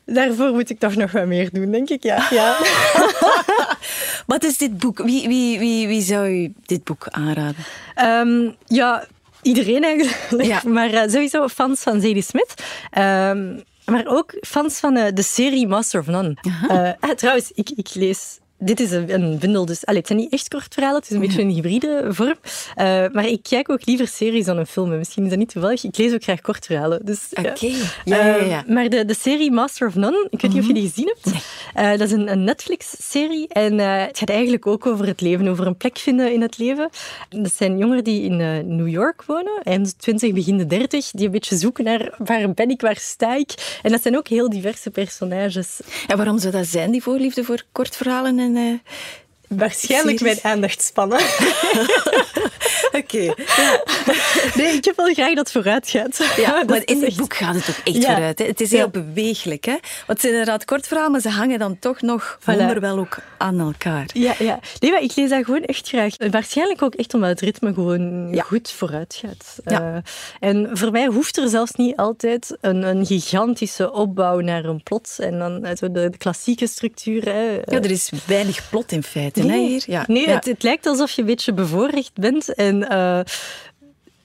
Daarvoor 0.06 0.52
moet 0.52 0.70
ik 0.70 0.78
toch 0.78 0.96
nog 0.96 1.12
wat 1.12 1.26
meer 1.26 1.50
doen, 1.52 1.70
denk 1.70 1.88
ik. 1.88 2.02
Ja. 2.02 2.26
ja. 2.30 2.56
Wat 4.26 4.44
is 4.44 4.58
dit 4.58 4.78
boek? 4.78 4.98
Wie, 4.98 5.28
wie, 5.28 5.58
wie, 5.58 5.86
wie 5.86 6.02
zou 6.02 6.28
je 6.28 6.52
dit 6.66 6.84
boek 6.84 7.06
aanraden? 7.10 7.64
Um, 8.02 8.56
ja, 8.66 9.06
iedereen 9.42 9.84
eigenlijk. 9.84 10.42
Ja. 10.42 10.62
Maar 10.74 10.90
uh, 10.92 11.02
sowieso 11.06 11.48
fans 11.48 11.82
van 11.82 12.00
Zadie 12.00 12.22
Smith. 12.22 12.54
Um, 12.98 13.62
maar 13.84 14.06
ook 14.06 14.34
fans 14.40 14.78
van 14.78 14.96
uh, 14.96 15.04
de 15.14 15.22
serie 15.22 15.66
Master 15.66 16.00
of 16.00 16.06
None. 16.06 16.36
Uh, 16.70 17.10
trouwens, 17.10 17.50
ik, 17.54 17.70
ik 17.70 17.94
lees 17.94 18.38
dit 18.58 18.80
is 18.80 18.90
een, 18.90 19.38
bundel, 19.38 19.66
dus 19.66 19.86
allee, 19.86 19.98
het 19.98 20.08
zijn 20.08 20.18
niet 20.18 20.32
echt 20.32 20.48
kort 20.48 20.74
verhalen, 20.74 20.98
het 20.98 21.10
is 21.10 21.14
een 21.16 21.20
beetje 21.20 21.42
een 21.42 21.50
hybride 21.50 22.04
vorm. 22.08 22.34
Uh, 22.76 22.84
maar 23.12 23.26
ik 23.26 23.42
kijk 23.42 23.70
ook 23.70 23.86
liever 23.86 24.08
series 24.08 24.44
dan 24.44 24.56
een 24.58 24.66
film. 24.66 24.98
Misschien 24.98 25.24
is 25.24 25.30
dat 25.30 25.38
niet 25.38 25.52
toevallig. 25.52 25.84
Ik 25.84 25.96
lees 25.96 26.14
ook 26.14 26.22
graag 26.22 26.40
kort 26.40 26.66
verhalen. 26.66 27.04
Dus, 27.04 27.20
Oké, 27.34 27.66
ja. 27.66 27.76
Ja, 28.04 28.26
ja, 28.26 28.36
ja. 28.36 28.64
Uh, 28.66 28.74
maar 28.74 28.88
de, 28.88 29.04
de 29.04 29.14
serie 29.14 29.50
Master 29.50 29.86
of 29.86 29.94
None, 29.94 30.26
ik 30.30 30.40
weet 30.40 30.52
niet 30.52 30.60
of 30.60 30.66
je 30.66 30.74
die 30.74 30.88
gezien 30.88 31.14
hebt. 31.14 31.36
Uh, 31.76 31.90
dat 31.90 32.00
is 32.00 32.12
een, 32.12 32.30
een 32.30 32.44
Netflix-serie 32.44 33.48
en 33.48 33.78
het 33.78 34.18
gaat 34.18 34.30
eigenlijk 34.30 34.66
ook 34.66 34.86
over 34.86 35.06
het 35.06 35.20
leven, 35.20 35.48
over 35.48 35.66
een 35.66 35.76
plek 35.76 35.98
vinden 35.98 36.32
in 36.32 36.42
het 36.42 36.58
leven. 36.58 36.90
Dat 37.28 37.52
zijn 37.54 37.78
jongeren 37.78 38.04
die 38.04 38.22
in 38.22 38.36
New 38.76 38.88
York 38.88 39.22
wonen, 39.24 39.60
eind 39.62 39.98
20, 39.98 40.32
begin 40.32 40.56
de 40.58 40.66
30, 40.66 41.10
die 41.10 41.26
een 41.26 41.32
beetje 41.32 41.56
zoeken 41.56 41.84
naar 41.84 42.14
waar 42.18 42.52
ben 42.52 42.70
ik, 42.70 42.80
waar 42.80 42.96
sta 42.96 43.34
ik. 43.34 43.78
En 43.82 43.90
dat 43.90 44.02
zijn 44.02 44.16
ook 44.16 44.28
heel 44.28 44.50
diverse 44.50 44.90
personages. 44.90 45.80
En 46.06 46.16
waarom 46.16 46.38
zou 46.38 46.52
dat 46.52 46.66
zijn, 46.66 46.90
die 46.90 47.02
voorliefde 47.02 47.44
voor 47.44 47.62
kort 47.72 47.96
verhalen 47.96 48.38
uh, 48.54 48.78
Waarschijnlijk 49.48 50.20
mijn 50.20 50.38
aandachtspannen. 50.42 51.18
Oké. 52.96 53.34
Ja. 53.56 53.82
Nee, 54.54 54.72
ik 54.72 54.84
heb 54.84 54.96
wel 54.96 55.12
graag 55.12 55.28
dat 55.28 55.38
het 55.38 55.50
vooruit 55.50 55.88
gaat. 55.88 56.34
Ja, 56.36 56.62
maar 56.66 56.82
in 56.84 57.02
het 57.02 57.16
boek 57.16 57.36
gaat 57.36 57.54
het 57.54 57.68
ook 57.68 57.94
echt 57.94 58.04
vooruit. 58.04 58.38
Hè. 58.38 58.44
Het 58.44 58.60
is 58.60 58.70
heel 58.70 58.88
bewegelijk. 58.88 59.64
Hè. 59.64 59.72
Want 59.72 59.82
het 60.06 60.20
zijn 60.20 60.32
inderdaad 60.32 60.64
kort 60.64 60.86
verhaal, 60.86 61.10
maar 61.10 61.20
ze 61.20 61.28
hangen 61.28 61.58
dan 61.58 61.78
toch 61.78 62.00
nog 62.00 62.38
voilà. 62.40 62.78
wel 62.80 62.98
ook 62.98 63.18
aan 63.38 63.60
elkaar. 63.60 64.06
Ja, 64.12 64.34
ja. 64.38 64.58
Nee, 64.80 64.90
maar 64.90 65.02
ik 65.02 65.16
lees 65.16 65.30
dat 65.30 65.44
gewoon 65.44 65.64
echt 65.64 65.88
graag. 65.88 66.14
Waarschijnlijk 66.30 66.82
ook 66.82 66.94
echt 66.94 67.14
omdat 67.14 67.30
het 67.30 67.40
ritme 67.40 67.74
gewoon 67.74 68.34
goed 68.38 68.70
vooruit 68.70 69.20
gaat. 69.20 69.58
Ja. 69.64 69.94
Uh, 69.94 69.98
en 70.40 70.68
voor 70.72 70.90
mij 70.90 71.06
hoeft 71.06 71.36
er 71.36 71.48
zelfs 71.48 71.72
niet 71.72 71.96
altijd 71.96 72.56
een, 72.60 72.82
een 72.82 73.06
gigantische 73.06 73.92
opbouw 73.92 74.40
naar 74.40 74.64
een 74.64 74.82
plot. 74.82 75.16
En 75.18 75.38
dan 75.38 75.66
uh, 75.66 75.70
de, 75.74 75.90
de, 75.90 76.16
klassieke 76.18 76.66
structuur. 76.66 77.24
Hè. 77.24 77.50
Ja, 77.64 77.80
er 77.80 77.90
is 77.90 78.10
weinig 78.26 78.68
plot 78.68 78.92
in 78.92 79.02
feite. 79.02 79.42
Nee, 79.42 79.82
Ja. 79.86 80.04
nee 80.06 80.28
Het, 80.28 80.44
het, 80.44 80.62
lijkt 80.62 80.86
alsof 80.86 81.10
je 81.10 81.20
een 81.20 81.26
beetje 81.26 81.52
bevoorrecht 81.52 82.14
bent 82.14 82.54
en 82.54 82.85
uh, 82.92 83.20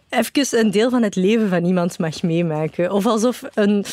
even 0.09 0.59
een 0.59 0.71
deel 0.71 0.89
van 0.89 1.03
het 1.03 1.15
leven 1.15 1.49
van 1.49 1.65
iemand 1.65 1.99
mag 1.99 2.21
meemaken. 2.21 2.91
Of 2.91 3.05
alsof 3.05 3.41
een, 3.53 3.85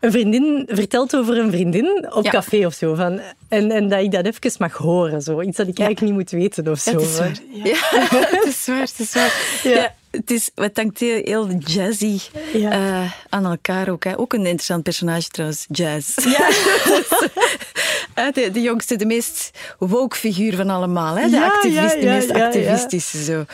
een 0.00 0.10
vriendin 0.10 0.68
vertelt 0.68 1.16
over 1.16 1.38
een 1.38 1.50
vriendin 1.50 2.12
op 2.12 2.28
café 2.28 2.66
of 2.66 2.74
zo. 2.74 2.94
Van, 2.94 3.20
en, 3.48 3.70
en 3.70 3.88
dat 3.88 4.00
ik 4.00 4.10
dat 4.10 4.26
even 4.26 4.56
mag 4.58 4.72
horen. 4.72 5.22
Zo. 5.22 5.40
Iets 5.40 5.56
dat 5.56 5.68
ik 5.68 5.78
eigenlijk 5.78 6.00
niet 6.00 6.12
moet 6.12 6.40
weten 6.40 6.68
of 6.68 6.78
zo. 6.78 6.90
het 6.90 7.00
is 7.00 7.18
waar. 7.18 7.38
Ja. 7.52 7.76
het 8.38 8.46
is 8.46 8.66
waar. 8.66 8.80
Het 8.80 8.98
is 8.98 9.12
waar. 9.12 9.60
Ja. 9.62 9.94
Het 10.10 10.30
is, 10.30 10.50
wat 10.54 10.70
hangt 10.74 10.98
heel, 10.98 11.20
heel 11.24 11.48
jazzy 11.58 12.18
uh, 12.54 13.12
aan 13.28 13.44
elkaar 13.44 13.88
ook. 13.88 14.04
Hè. 14.04 14.18
Ook 14.18 14.32
een 14.32 14.46
interessant 14.46 14.82
personage 14.82 15.28
trouwens, 15.28 15.66
jazz. 15.68 16.24
Ja. 16.24 16.48
de, 18.32 18.50
de, 18.52 18.60
jongste, 18.60 18.96
de 18.96 19.06
meest 19.06 19.50
woke 19.78 20.16
figuur 20.16 20.56
van 20.56 20.70
allemaal. 20.70 21.16
Hè? 21.16 21.30
De 21.30 21.44
activist, 21.44 22.00
de 22.00 22.06
meest 22.06 22.30
activistische. 22.30 23.22
Zo. 23.24 23.44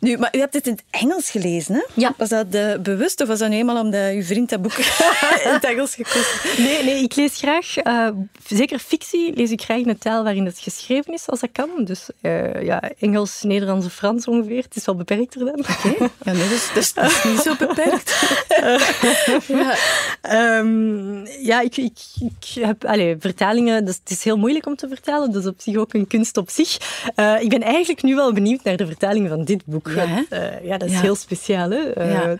Nu, 0.00 0.18
maar 0.18 0.36
u 0.36 0.38
hebt 0.38 0.54
het 0.54 0.66
in 0.66 0.72
het 0.72 0.84
Engels 0.90 1.30
gelezen, 1.30 1.74
hè? 1.74 1.82
Ja. 1.94 2.14
Was 2.16 2.28
dat 2.28 2.50
bewust 2.82 3.20
of 3.20 3.28
was 3.28 3.38
dat 3.38 3.48
nu 3.48 3.56
eenmaal 3.56 3.80
omdat 3.80 4.12
uw 4.12 4.22
vriend 4.22 4.48
dat 4.48 4.62
boek 4.62 4.72
in 5.44 5.50
het 5.52 5.64
Engels 5.64 5.94
gekost 5.94 6.58
Nee, 6.58 6.84
nee, 6.84 7.02
ik 7.02 7.14
lees 7.16 7.36
graag, 7.36 7.84
uh, 7.84 8.08
zeker 8.46 8.78
fictie, 8.78 9.34
lees 9.34 9.50
ik 9.50 9.62
graag 9.62 9.78
in 9.78 9.86
de 9.86 9.98
taal 9.98 10.22
waarin 10.22 10.44
het 10.44 10.58
geschreven 10.58 11.12
is, 11.12 11.26
als 11.26 11.40
dat 11.40 11.48
kan. 11.52 11.68
Dus 11.84 12.08
uh, 12.22 12.62
ja, 12.62 12.82
Engels, 12.98 13.42
Nederlands 13.42 13.86
of 13.86 13.92
Frans 13.92 14.26
ongeveer. 14.26 14.62
Het 14.62 14.76
is 14.76 14.84
wel 14.84 14.94
beperkter 14.94 15.44
dan. 15.44 15.58
Oké. 15.58 15.88
Okay. 15.88 16.10
Ja, 16.22 16.32
nee, 16.32 16.48
dus, 16.48 16.70
dus 16.74 16.92
dat 16.92 17.10
is 17.10 17.24
niet 17.24 17.38
zo 17.38 17.54
beperkt. 17.58 18.38
ja, 19.46 20.58
um, 20.58 21.26
ja 21.26 21.60
ik, 21.60 21.76
ik, 21.76 21.98
ik 22.20 22.64
heb 22.64 22.84
allez, 22.84 23.16
vertalingen, 23.18 23.84
dus 23.84 23.96
het 24.02 24.10
is 24.10 24.24
heel 24.24 24.36
moeilijk 24.36 24.66
om 24.66 24.76
te 24.76 24.88
vertalen, 24.88 25.32
dus 25.32 25.46
op 25.46 25.60
zich 25.60 25.76
ook 25.76 25.94
een 25.94 26.06
kunst 26.06 26.36
op 26.36 26.50
zich. 26.50 26.78
Uh, 27.16 27.40
ik 27.40 27.48
ben 27.48 27.62
eigenlijk 27.62 28.02
nu 28.02 28.14
wel 28.14 28.32
benieuwd 28.32 28.62
naar 28.62 28.76
de 28.76 28.86
vertaling 28.86 29.28
van 29.28 29.44
dit 29.44 29.64
boek. 29.64 29.89
Ja, 29.94 30.24
uh, 30.30 30.64
ja 30.64 30.78
dat 30.78 30.90
is 30.90 31.00
heel 31.00 31.14
speciaal. 31.14 31.70
Hè? 31.70 32.32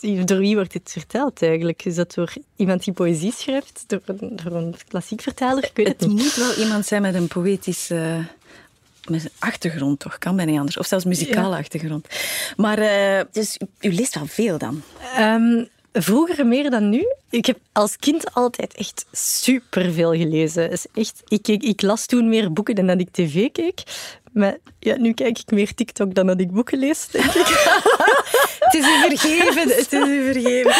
Uh, 0.00 0.24
door 0.24 0.38
wie 0.38 0.54
wordt 0.54 0.72
dit 0.72 0.90
verteld 0.92 1.42
eigenlijk? 1.42 1.84
Is 1.84 1.94
dat 1.94 2.14
door 2.14 2.32
iemand 2.56 2.84
die 2.84 2.94
poëzie 2.94 3.32
schrijft? 3.32 3.84
Door 3.86 4.00
een, 4.06 4.36
door 4.42 4.52
een 4.52 4.74
klassiek 4.88 5.20
vertaler? 5.20 5.64
Ik 5.64 5.70
weet 5.74 5.88
het, 5.88 6.00
het 6.00 6.08
niet. 6.08 6.22
moet 6.22 6.34
wel 6.34 6.54
iemand 6.54 6.86
zijn 6.86 7.02
met 7.02 7.14
een 7.14 7.28
poëtische 7.28 8.24
met 9.10 9.24
een 9.24 9.30
achtergrond, 9.38 9.98
toch? 9.98 10.18
Kan 10.18 10.36
bijna 10.36 10.50
niet 10.50 10.60
anders. 10.60 10.78
Of 10.78 10.86
zelfs 10.86 11.04
muzikale 11.04 11.56
achtergrond. 11.56 12.06
Maar 12.56 12.78
uh, 12.78 13.20
dus 13.32 13.58
u, 13.80 13.94
leest 13.94 14.14
wel 14.14 14.26
veel 14.26 14.58
dan? 14.58 14.82
Um, 15.18 15.68
vroeger 15.92 16.46
meer 16.46 16.70
dan 16.70 16.88
nu. 16.88 17.06
Ik 17.30 17.46
heb 17.46 17.58
als 17.72 17.96
kind 17.96 18.34
altijd 18.34 18.74
echt 18.74 19.06
superveel 19.12 20.12
gelezen. 20.12 20.70
Is 20.70 20.86
echt, 20.94 21.22
ik, 21.28 21.48
ik, 21.48 21.62
ik, 21.62 21.82
las 21.82 22.06
toen 22.06 22.28
meer 22.28 22.52
boeken 22.52 22.74
dan 22.74 22.86
dat 22.86 23.00
ik 23.00 23.08
tv 23.10 23.52
keek. 23.52 23.82
Maar 24.34 24.56
ja, 24.78 24.96
nu 24.96 25.12
kijk 25.12 25.38
ik 25.38 25.50
meer 25.50 25.74
TikTok 25.74 26.14
dan 26.14 26.26
dat 26.26 26.40
ik 26.40 26.50
boeken 26.50 26.78
lees, 26.78 27.08
denk 27.08 27.24
ik. 27.24 27.46
het 28.64 28.74
is 28.74 28.86
u 28.86 29.08
vergeven, 29.08 29.68
het 29.68 29.92
is 29.92 29.98
u 30.08 30.32
vergeven. 30.32 30.72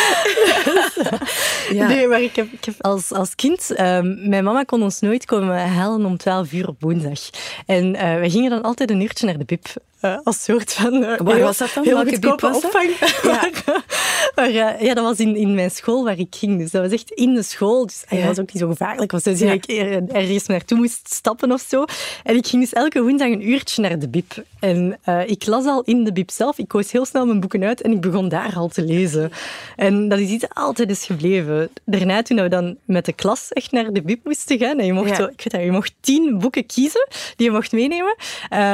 ja. 1.79 1.87
Nee, 1.87 2.09
maar 2.09 2.23
ik 2.23 2.37
heb, 2.37 2.53
ik 2.53 2.65
heb 2.65 2.75
als, 2.79 3.13
als 3.13 3.35
kind... 3.35 3.71
Um, 3.81 4.29
mijn 4.29 4.45
mama 4.45 4.63
kon 4.63 4.83
ons 4.83 5.01
nooit 5.01 5.25
komen 5.25 5.69
halen 5.69 6.07
om 6.07 6.17
12 6.17 6.53
uur 6.53 6.69
op 6.69 6.77
woensdag. 6.81 7.21
En 7.67 7.95
uh, 7.95 8.01
wij 8.01 8.31
gingen 8.31 8.51
dan 8.51 8.63
altijd 8.63 8.91
een 8.91 9.01
uurtje 9.01 9.27
naar 9.27 9.39
de 9.39 9.45
bib. 9.45 9.67
Uh, 10.05 10.19
als 10.25 10.43
soort 10.43 10.73
van... 10.73 10.95
Uh, 10.95 11.19
Waar 11.19 11.41
was 11.41 11.59
dat 11.59 11.71
dan? 11.75 11.85
Welke 11.85 12.37
was 12.37 12.65
opvang. 12.65 12.91
Ja. 13.23 13.51
maar 14.37 14.51
ja, 14.51 14.95
dat 14.95 15.05
was 15.05 15.19
in, 15.19 15.37
in 15.37 15.55
mijn 15.55 15.71
school 15.71 16.05
waar 16.05 16.19
ik 16.19 16.35
ging. 16.39 16.59
Dus 16.59 16.71
dat 16.71 16.83
was 16.83 16.93
echt 16.93 17.11
in 17.11 17.35
de 17.35 17.43
school. 17.43 17.87
Dus 17.87 18.05
ja. 18.09 18.17
dat 18.17 18.27
was 18.27 18.39
ook 18.39 18.53
niet 18.53 18.63
zo 18.63 18.69
gevaarlijk. 18.69 19.13
Was 19.13 19.23
dus 19.23 19.39
ja. 19.39 19.53
ik 19.53 19.65
ergens 19.65 20.47
naartoe 20.47 20.79
moest 20.79 21.15
stappen 21.15 21.53
of 21.53 21.65
zo. 21.69 21.85
En 22.23 22.37
ik 22.37 22.47
ging 22.47 22.63
dus 22.63 22.73
elke 22.73 23.03
woensdag 23.03 23.29
een 23.29 23.49
uurtje 23.49 23.83
naar 23.83 23.99
de 23.99 24.09
bib. 24.09 24.45
En 24.61 24.99
ik 25.27 25.47
las 25.47 25.65
al 25.65 25.83
in 25.83 26.05
de 26.05 26.13
bib 26.13 26.31
zelf. 26.31 26.59
Ik 26.59 26.69
koos 26.69 26.93
heel 26.93 27.05
snel 27.05 27.27
mijn 27.27 27.41
boeken 27.41 27.65
uit 27.65 27.83
en 27.83 27.93
ik 27.93 28.01
begon 28.01 28.29
daar 28.29 28.55
al 28.57 28.69
te 28.69 28.83
lezen. 28.83 29.31
En 29.77 30.09
dat 30.09 30.19
is 30.19 30.29
iets 30.29 30.41
dat 30.41 30.55
altijd 30.55 30.91
is 30.91 31.05
gebleven. 31.05 31.71
Daarna, 31.85 32.23
toen 32.23 32.41
we 32.41 32.49
dan 32.49 32.77
met 32.85 33.05
de 33.05 33.13
klas 33.13 33.53
echt 33.53 33.73
naar 33.73 33.93
de 33.93 34.03
bib 34.03 34.25
moesten 34.25 34.59
gaan, 34.59 34.79
en 34.79 34.87
je 34.87 34.93
mocht, 34.93 35.17
zo, 35.17 35.23
ik 35.25 35.29
weet 35.37 35.51
dat, 35.51 35.63
je 35.63 35.71
mocht 35.71 35.93
tien 36.01 36.39
boeken 36.39 36.67
kiezen 36.67 37.09
die 37.37 37.47
je 37.47 37.53
mocht 37.53 37.73
meenemen. 37.73 38.17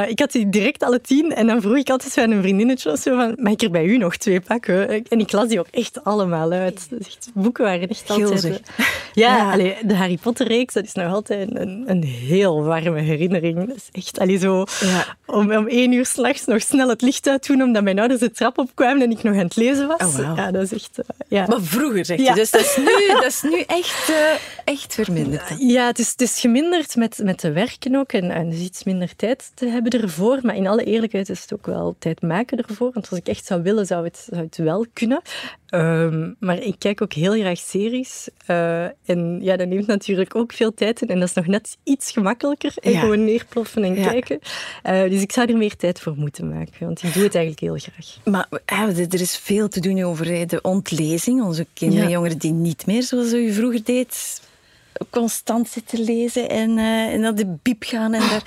Ik 0.07 0.19
had 0.19 0.31
die 0.31 0.49
direct 0.49 0.83
alle 0.83 1.01
tien 1.01 1.20
En 1.29 1.47
dan 1.47 1.61
vroeg 1.61 1.77
ik 1.77 1.89
altijd 1.89 2.17
aan 2.17 2.31
een 2.31 2.41
vriendinnetje 2.41 2.97
zo 2.97 3.15
van, 3.15 3.35
mag 3.39 3.51
ik 3.51 3.61
er 3.61 3.71
bij 3.71 3.85
u 3.85 3.97
nog 3.97 4.17
twee 4.17 4.41
pakken? 4.41 4.89
En 4.89 5.19
ik 5.19 5.31
las 5.31 5.47
die 5.47 5.59
ook 5.59 5.67
echt 5.71 6.03
allemaal 6.03 6.51
uit. 6.51 6.87
Echt, 6.99 7.29
boeken 7.33 7.63
waren 7.63 7.89
echt 7.89 8.09
altijd... 8.09 8.61
Ja, 9.13 9.53
ja. 9.53 9.73
de 9.83 9.95
Harry 9.95 10.17
Potter-reeks, 10.17 10.73
dat 10.73 10.83
is 10.83 10.93
nog 10.93 11.13
altijd 11.13 11.55
een, 11.55 11.83
een 11.85 12.03
heel 12.03 12.63
warme 12.63 12.99
herinnering. 12.99 13.67
Dat 13.67 13.75
is 13.75 13.89
echt 13.91 14.19
allee, 14.19 14.37
zo... 14.37 14.65
Ja. 14.79 15.17
Om, 15.25 15.51
om 15.51 15.67
één 15.67 15.91
uur 15.91 16.05
s'nachts 16.05 16.45
nog 16.45 16.61
snel 16.61 16.89
het 16.89 17.01
licht 17.01 17.27
uit 17.27 17.47
doen, 17.47 17.61
omdat 17.61 17.83
mijn 17.83 17.99
ouders 17.99 18.19
de 18.19 18.31
trap 18.31 18.57
opkwamen 18.57 19.01
en 19.01 19.11
ik 19.11 19.23
nog 19.23 19.33
aan 19.33 19.39
het 19.39 19.55
lezen 19.55 19.87
was. 19.87 20.01
Oh, 20.01 20.15
wow. 20.15 20.37
Ja, 20.37 20.51
dat 20.51 20.61
is 20.61 20.73
echt... 20.73 20.99
Uh, 20.99 21.05
ja. 21.27 21.45
Maar 21.47 21.61
vroeger, 21.61 22.05
zeg 22.05 22.17
je. 22.17 22.33
Dus 22.33 22.51
dat 22.51 22.61
is 22.61 22.77
nu, 22.77 23.07
dat 23.13 23.25
is 23.25 23.41
nu 23.41 23.59
echt, 23.67 24.09
uh, 24.09 24.15
echt 24.63 24.93
verminderd. 24.93 25.55
Ja, 25.57 25.85
het 25.85 25.99
is, 25.99 26.11
het 26.11 26.21
is 26.21 26.39
geminderd 26.39 26.95
met, 26.95 27.19
met 27.23 27.39
de 27.39 27.51
werken 27.51 27.95
ook 27.95 28.11
en, 28.11 28.31
en 28.31 28.49
dus 28.49 28.59
iets 28.59 28.83
minder 28.83 29.15
tijd 29.15 29.51
te 29.53 29.65
hebben 29.65 30.01
ervoor. 30.01 30.39
Maar 30.41 30.55
in 30.55 30.67
alle 30.67 30.83
eerlijkheid 30.83 31.10
is 31.13 31.41
het 31.41 31.53
ook 31.53 31.65
wel 31.65 31.95
tijd 31.99 32.21
maken 32.21 32.57
ervoor. 32.57 32.91
Want 32.93 33.09
als 33.09 33.19
ik 33.19 33.27
echt 33.27 33.45
zou 33.45 33.61
willen, 33.61 33.85
zou 33.85 34.03
het, 34.03 34.27
zou 34.29 34.41
het 34.41 34.57
wel 34.57 34.85
kunnen. 34.93 35.21
Um, 35.73 36.35
maar 36.39 36.59
ik 36.59 36.75
kijk 36.77 37.01
ook 37.01 37.13
heel 37.13 37.33
graag 37.33 37.57
series. 37.57 38.29
Uh, 38.47 38.83
en 38.83 39.39
ja, 39.41 39.57
dat 39.57 39.67
neemt 39.67 39.87
natuurlijk 39.87 40.35
ook 40.35 40.53
veel 40.53 40.73
tijd 40.73 41.01
in. 41.01 41.07
En 41.07 41.19
dat 41.19 41.27
is 41.27 41.33
nog 41.35 41.47
net 41.47 41.77
iets 41.83 42.11
gemakkelijker. 42.11 42.73
En 42.75 42.91
ja. 42.91 42.99
gewoon 42.99 43.25
neerploffen 43.25 43.83
en 43.83 43.95
ja. 43.95 44.09
kijken. 44.09 44.39
Uh, 44.85 45.09
dus 45.09 45.21
ik 45.21 45.31
zou 45.31 45.51
er 45.51 45.57
meer 45.57 45.75
tijd 45.75 45.99
voor 45.99 46.13
moeten 46.17 46.49
maken. 46.49 46.85
Want 46.85 47.03
ik 47.03 47.13
doe 47.13 47.23
het 47.23 47.35
eigenlijk 47.35 47.59
heel 47.59 47.91
graag. 47.91 48.17
Maar 48.23 48.47
er 48.65 49.21
is 49.21 49.37
veel 49.37 49.67
te 49.67 49.79
doen 49.79 50.03
over 50.03 50.47
de 50.47 50.61
ontlezing. 50.61 51.43
Onze 51.43 51.65
kinderen 51.73 52.03
en 52.03 52.09
ja. 52.09 52.15
jongeren 52.15 52.37
die 52.37 52.53
niet 52.53 52.85
meer 52.85 53.03
zoals 53.03 53.33
u 53.33 53.51
vroeger 53.53 53.83
deed 53.83 54.41
constant 55.09 55.69
zitten 55.69 55.99
lezen 55.99 56.49
en, 56.49 56.77
uh, 56.77 57.13
en 57.13 57.19
naar 57.19 57.35
de 57.35 57.57
biep 57.61 57.83
gaan. 57.83 58.13
En 58.13 58.19
daar, 58.29 58.43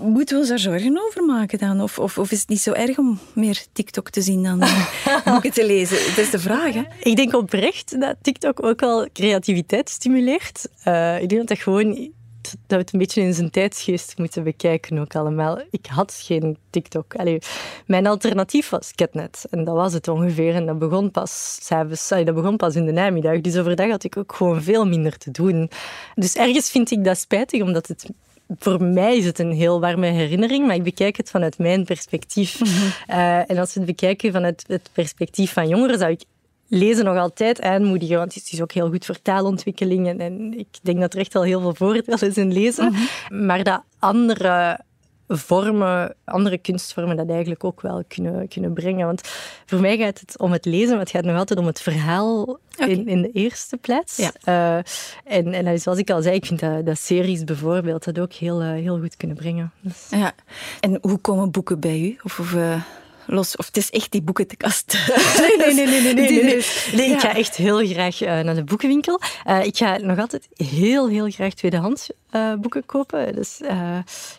moeten 0.00 0.34
we 0.34 0.40
ons 0.40 0.48
daar 0.48 0.58
zorgen 0.58 1.00
over 1.06 1.22
maken 1.22 1.58
dan? 1.58 1.80
Of, 1.80 1.98
of, 1.98 2.18
of 2.18 2.30
is 2.30 2.40
het 2.40 2.48
niet 2.48 2.60
zo 2.60 2.72
erg 2.72 2.98
om 2.98 3.18
meer 3.32 3.64
TikTok 3.72 4.10
te 4.10 4.22
zien 4.22 4.42
dan 4.42 4.58
boeken 5.24 5.52
te 5.52 5.66
lezen? 5.66 5.96
Dat 5.96 6.18
is 6.24 6.30
de 6.30 6.38
vraag. 6.38 6.74
Hè? 6.74 6.82
Ik 7.02 7.16
denk 7.16 7.34
oprecht 7.34 8.00
dat 8.00 8.16
TikTok 8.22 8.62
ook 8.62 8.82
al 8.82 9.06
creativiteit 9.12 9.88
stimuleert. 9.88 10.68
Uh, 10.84 11.22
ik 11.22 11.28
denk 11.28 11.40
dat 11.40 11.48
dat 11.48 11.58
gewoon 11.58 12.14
dat 12.50 12.60
we 12.66 12.76
het 12.76 12.92
een 12.92 12.98
beetje 12.98 13.22
in 13.22 13.34
zijn 13.34 13.50
tijdsgeest 13.50 14.18
moeten 14.18 14.44
bekijken 14.44 14.98
ook 14.98 15.14
allemaal. 15.14 15.60
Ik 15.70 15.86
had 15.86 16.20
geen 16.24 16.56
TikTok. 16.70 17.14
Allee, 17.14 17.38
mijn 17.86 18.06
alternatief 18.06 18.68
was 18.68 18.92
Catnet. 18.94 19.46
En 19.50 19.64
dat 19.64 19.74
was 19.74 19.92
het 19.92 20.08
ongeveer. 20.08 20.54
En 20.54 20.66
dat 20.66 20.78
begon 20.78 21.10
pas, 21.10 21.58
s'avonds, 21.62 22.08
dat 22.08 22.34
begon 22.34 22.56
pas 22.56 22.74
in 22.74 22.86
de 22.86 22.92
namiddag. 22.92 23.40
Dus 23.40 23.56
overdag 23.56 23.90
had 23.90 24.04
ik 24.04 24.16
ook 24.16 24.34
gewoon 24.34 24.62
veel 24.62 24.86
minder 24.86 25.18
te 25.18 25.30
doen. 25.30 25.70
Dus 26.14 26.34
ergens 26.34 26.70
vind 26.70 26.90
ik 26.90 27.04
dat 27.04 27.18
spijtig, 27.18 27.62
omdat 27.62 27.86
het 27.86 28.06
voor 28.58 28.82
mij 28.82 29.16
is 29.16 29.24
het 29.24 29.38
een 29.38 29.52
heel 29.52 29.80
warme 29.80 30.06
herinnering, 30.06 30.66
maar 30.66 30.74
ik 30.74 30.82
bekijk 30.82 31.16
het 31.16 31.30
vanuit 31.30 31.58
mijn 31.58 31.84
perspectief. 31.84 32.60
Mm 32.60 32.66
-hmm. 32.66 33.18
uh, 33.18 33.50
en 33.50 33.58
als 33.58 33.74
we 33.74 33.80
het 33.80 33.88
bekijken 33.88 34.32
vanuit 34.32 34.64
het 34.66 34.90
perspectief 34.92 35.52
van 35.52 35.68
jongeren, 35.68 35.98
zou 35.98 36.10
ik 36.10 36.24
lezen 36.68 37.04
nog 37.04 37.16
altijd 37.16 37.60
aanmoedigen, 37.60 38.16
want 38.16 38.34
het 38.34 38.52
is 38.52 38.62
ook 38.62 38.72
heel 38.72 38.88
goed 38.88 39.04
voor 39.04 39.22
taalontwikkeling 39.22 40.08
en, 40.08 40.20
en 40.20 40.58
ik 40.58 40.66
denk 40.82 41.00
dat 41.00 41.14
er 41.14 41.20
echt 41.20 41.34
al 41.34 41.42
heel 41.42 41.60
veel 41.60 41.74
voordeel 41.74 42.14
is 42.20 42.36
in 42.36 42.52
lezen. 42.52 42.84
Mm 42.84 42.94
-hmm. 42.94 43.46
Maar 43.46 43.64
dat 43.64 43.82
andere 43.98 44.80
vormen, 45.28 46.14
andere 46.24 46.58
kunstvormen 46.58 47.16
dat 47.16 47.30
eigenlijk 47.30 47.64
ook 47.64 47.80
wel 47.80 48.04
kunnen, 48.08 48.48
kunnen 48.48 48.72
brengen. 48.72 49.06
Want 49.06 49.28
voor 49.66 49.80
mij 49.80 49.96
gaat 49.96 50.20
het 50.20 50.38
om 50.38 50.52
het 50.52 50.64
lezen, 50.64 50.90
maar 50.90 50.98
het 50.98 51.10
gaat 51.10 51.24
nog 51.24 51.36
altijd 51.36 51.58
om 51.58 51.66
het 51.66 51.80
verhaal 51.80 52.42
okay. 52.42 52.88
in, 52.88 53.08
in 53.08 53.22
de 53.22 53.30
eerste 53.30 53.76
plaats. 53.76 54.16
Ja. 54.16 54.32
Uh, 54.48 54.76
en, 55.24 55.52
en 55.52 55.80
zoals 55.80 55.98
ik 55.98 56.10
al 56.10 56.22
zei, 56.22 56.34
ik 56.34 56.46
vind 56.46 56.60
dat, 56.60 56.86
dat 56.86 56.98
series 56.98 57.44
bijvoorbeeld 57.44 58.04
dat 58.04 58.18
ook 58.18 58.32
heel, 58.32 58.62
uh, 58.62 58.70
heel 58.70 58.98
goed 59.00 59.16
kunnen 59.16 59.36
brengen. 59.36 59.72
Dus. 59.80 60.06
Ja. 60.10 60.32
En 60.80 60.98
hoe 61.00 61.18
komen 61.18 61.50
boeken 61.50 61.80
bij 61.80 62.00
u? 62.00 62.18
Of, 62.22 62.38
of 62.38 62.52
uh 62.52 62.80
los. 63.26 63.56
Of 63.56 63.66
het 63.66 63.76
is 63.76 63.90
echt 63.90 64.12
die 64.12 64.22
boekenkast. 64.22 64.96
Nee, 65.38 65.56
nee, 65.56 65.74
nee. 65.74 65.86
nee, 65.86 66.14
nee, 66.14 66.14
nee, 66.14 66.44
nee. 66.44 66.66
nee 66.94 67.10
ik 67.10 67.20
ga 67.20 67.34
echt 67.34 67.56
heel 67.56 67.86
graag 67.86 68.22
uh, 68.22 68.40
naar 68.40 68.54
de 68.54 68.64
boekenwinkel. 68.64 69.20
Uh, 69.46 69.64
ik 69.64 69.76
ga 69.76 69.96
nog 69.96 70.18
altijd 70.18 70.48
heel, 70.54 71.08
heel 71.08 71.30
graag 71.30 71.54
tweedehands 71.54 72.10
uh, 72.32 72.54
boeken 72.54 72.86
kopen. 72.86 73.34
Dus 73.34 73.60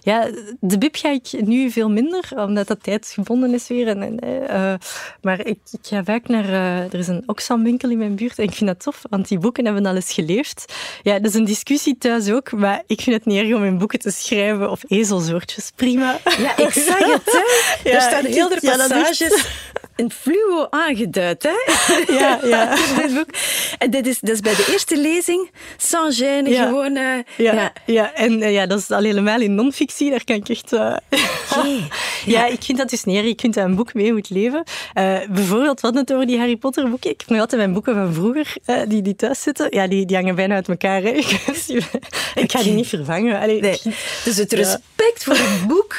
ja, 0.02 0.30
de 0.60 0.78
bib 0.78 0.96
ga 0.96 1.10
ik 1.10 1.32
nu 1.42 1.72
veel 1.72 1.90
minder, 1.90 2.30
omdat 2.36 2.68
dat 2.68 2.84
tijdsgebonden 2.84 3.54
is 3.54 3.68
weer. 3.68 3.88
En, 3.88 4.20
en 4.20 4.80
maar 5.22 5.40
ik, 5.40 5.60
ik, 5.72 5.80
ga 5.82 6.04
vaak 6.04 6.28
naar... 6.28 6.50
er 6.92 7.00
is 7.00 7.08
een 7.08 7.24
Oxfam-winkel 7.26 7.90
in 7.90 7.98
mijn 7.98 8.16
buurt 8.16 8.38
en 8.38 8.44
ik 8.44 8.54
vind 8.54 8.70
dat 8.70 8.80
tof, 8.80 9.02
want 9.10 9.28
die 9.28 9.40
boeken 9.40 9.66
hebben 9.66 9.86
al 9.86 9.96
eens 9.96 10.14
geleefd. 10.14 10.74
Ja, 11.02 11.20
dat 11.20 11.30
is 11.32 11.34
een 11.34 11.46
discussie 11.46 11.98
thuis 11.98 12.30
ook, 12.30 12.52
maar 12.52 12.84
ik 12.88 13.02
vind 13.02 13.16
het 13.16 13.26
niet 13.26 13.44
erg 13.44 13.56
om 13.56 13.64
in 13.64 13.78
boeken 13.78 14.00
te 14.00 14.12
schrijven 14.12 14.72
of 14.72 14.84
ezelsoortjes. 14.88 15.72
Prima. 15.76 16.20
Ja, 16.38 16.58
ik 16.58 16.72
zag 16.72 17.00
het. 17.00 17.26
Hè. 17.26 17.46
Ja, 17.90 17.96
er 17.96 18.02
staat 18.02 18.26
heel 18.26 18.50
de 18.50 18.60
passages 18.62 19.46
in 19.98 20.12
fluo 20.12 20.68
aangeduid. 20.70 21.44
Hè? 21.44 21.56
Ja, 22.18 22.40
ja. 22.44 22.76
dit 23.02 23.14
boek. 23.14 23.30
En 23.78 23.90
dit 23.90 24.08
is, 24.08 24.20
dat 24.20 24.30
is 24.30 24.40
bij 24.40 24.56
de 24.56 24.70
eerste 24.72 24.98
lezing, 24.98 25.50
sans 25.78 26.22
gêne, 26.22 26.50
ja. 26.50 26.66
gewoon... 26.66 26.96
Uh, 26.96 27.04
ja, 27.38 27.54
ja. 27.54 27.74
ja, 27.86 28.14
en 28.14 28.42
uh, 28.42 28.52
ja, 28.52 28.66
dat 28.66 28.80
is 28.80 28.92
al 28.92 29.04
helemaal 29.04 29.42
in 29.42 29.56
non-fictie, 29.56 30.10
daar 30.10 30.24
kan 30.24 30.36
ik 30.36 30.50
echt... 30.50 30.72
Uh... 30.78 30.96
Okay. 31.58 31.88
ja, 32.26 32.46
ik 32.46 32.64
vind 32.64 32.78
dat 32.78 32.90
dus 32.90 33.04
neer. 33.04 33.26
Je 33.26 33.36
kunt 33.36 33.56
een 33.56 33.76
boek 33.76 33.94
mee 33.94 34.14
moet 34.14 34.30
leven. 34.30 34.64
bijvoorbeeld, 35.30 35.82
wat 35.82 35.96
het 35.96 36.14
over 36.14 36.26
die 36.26 36.38
Harry 36.38 36.56
Potter 36.56 36.90
boeken. 36.90 37.10
Ik 37.10 37.20
heb 37.20 37.30
nog 37.30 37.40
altijd 37.40 37.62
mijn 37.62 37.74
boeken 37.74 37.94
van 37.94 38.14
vroeger, 38.14 38.56
die, 38.88 39.02
die 39.02 39.16
thuis 39.16 39.42
zitten. 39.42 39.68
Ja, 39.70 39.88
die, 39.88 40.06
die 40.06 40.16
hangen 40.16 40.36
bijna 40.36 40.56
uit 40.56 40.68
elkaar. 40.68 41.02
Hè. 41.02 41.10
ik 42.44 42.52
ga 42.52 42.64
die 42.64 42.74
niet 42.74 42.88
vervangen. 42.88 43.40
Allee, 43.40 43.62
nee. 43.62 43.80
Dus 44.24 44.38
het 44.38 44.54
respect 44.54 45.24
voor 45.24 45.36
het 45.38 45.68
boek 45.68 45.96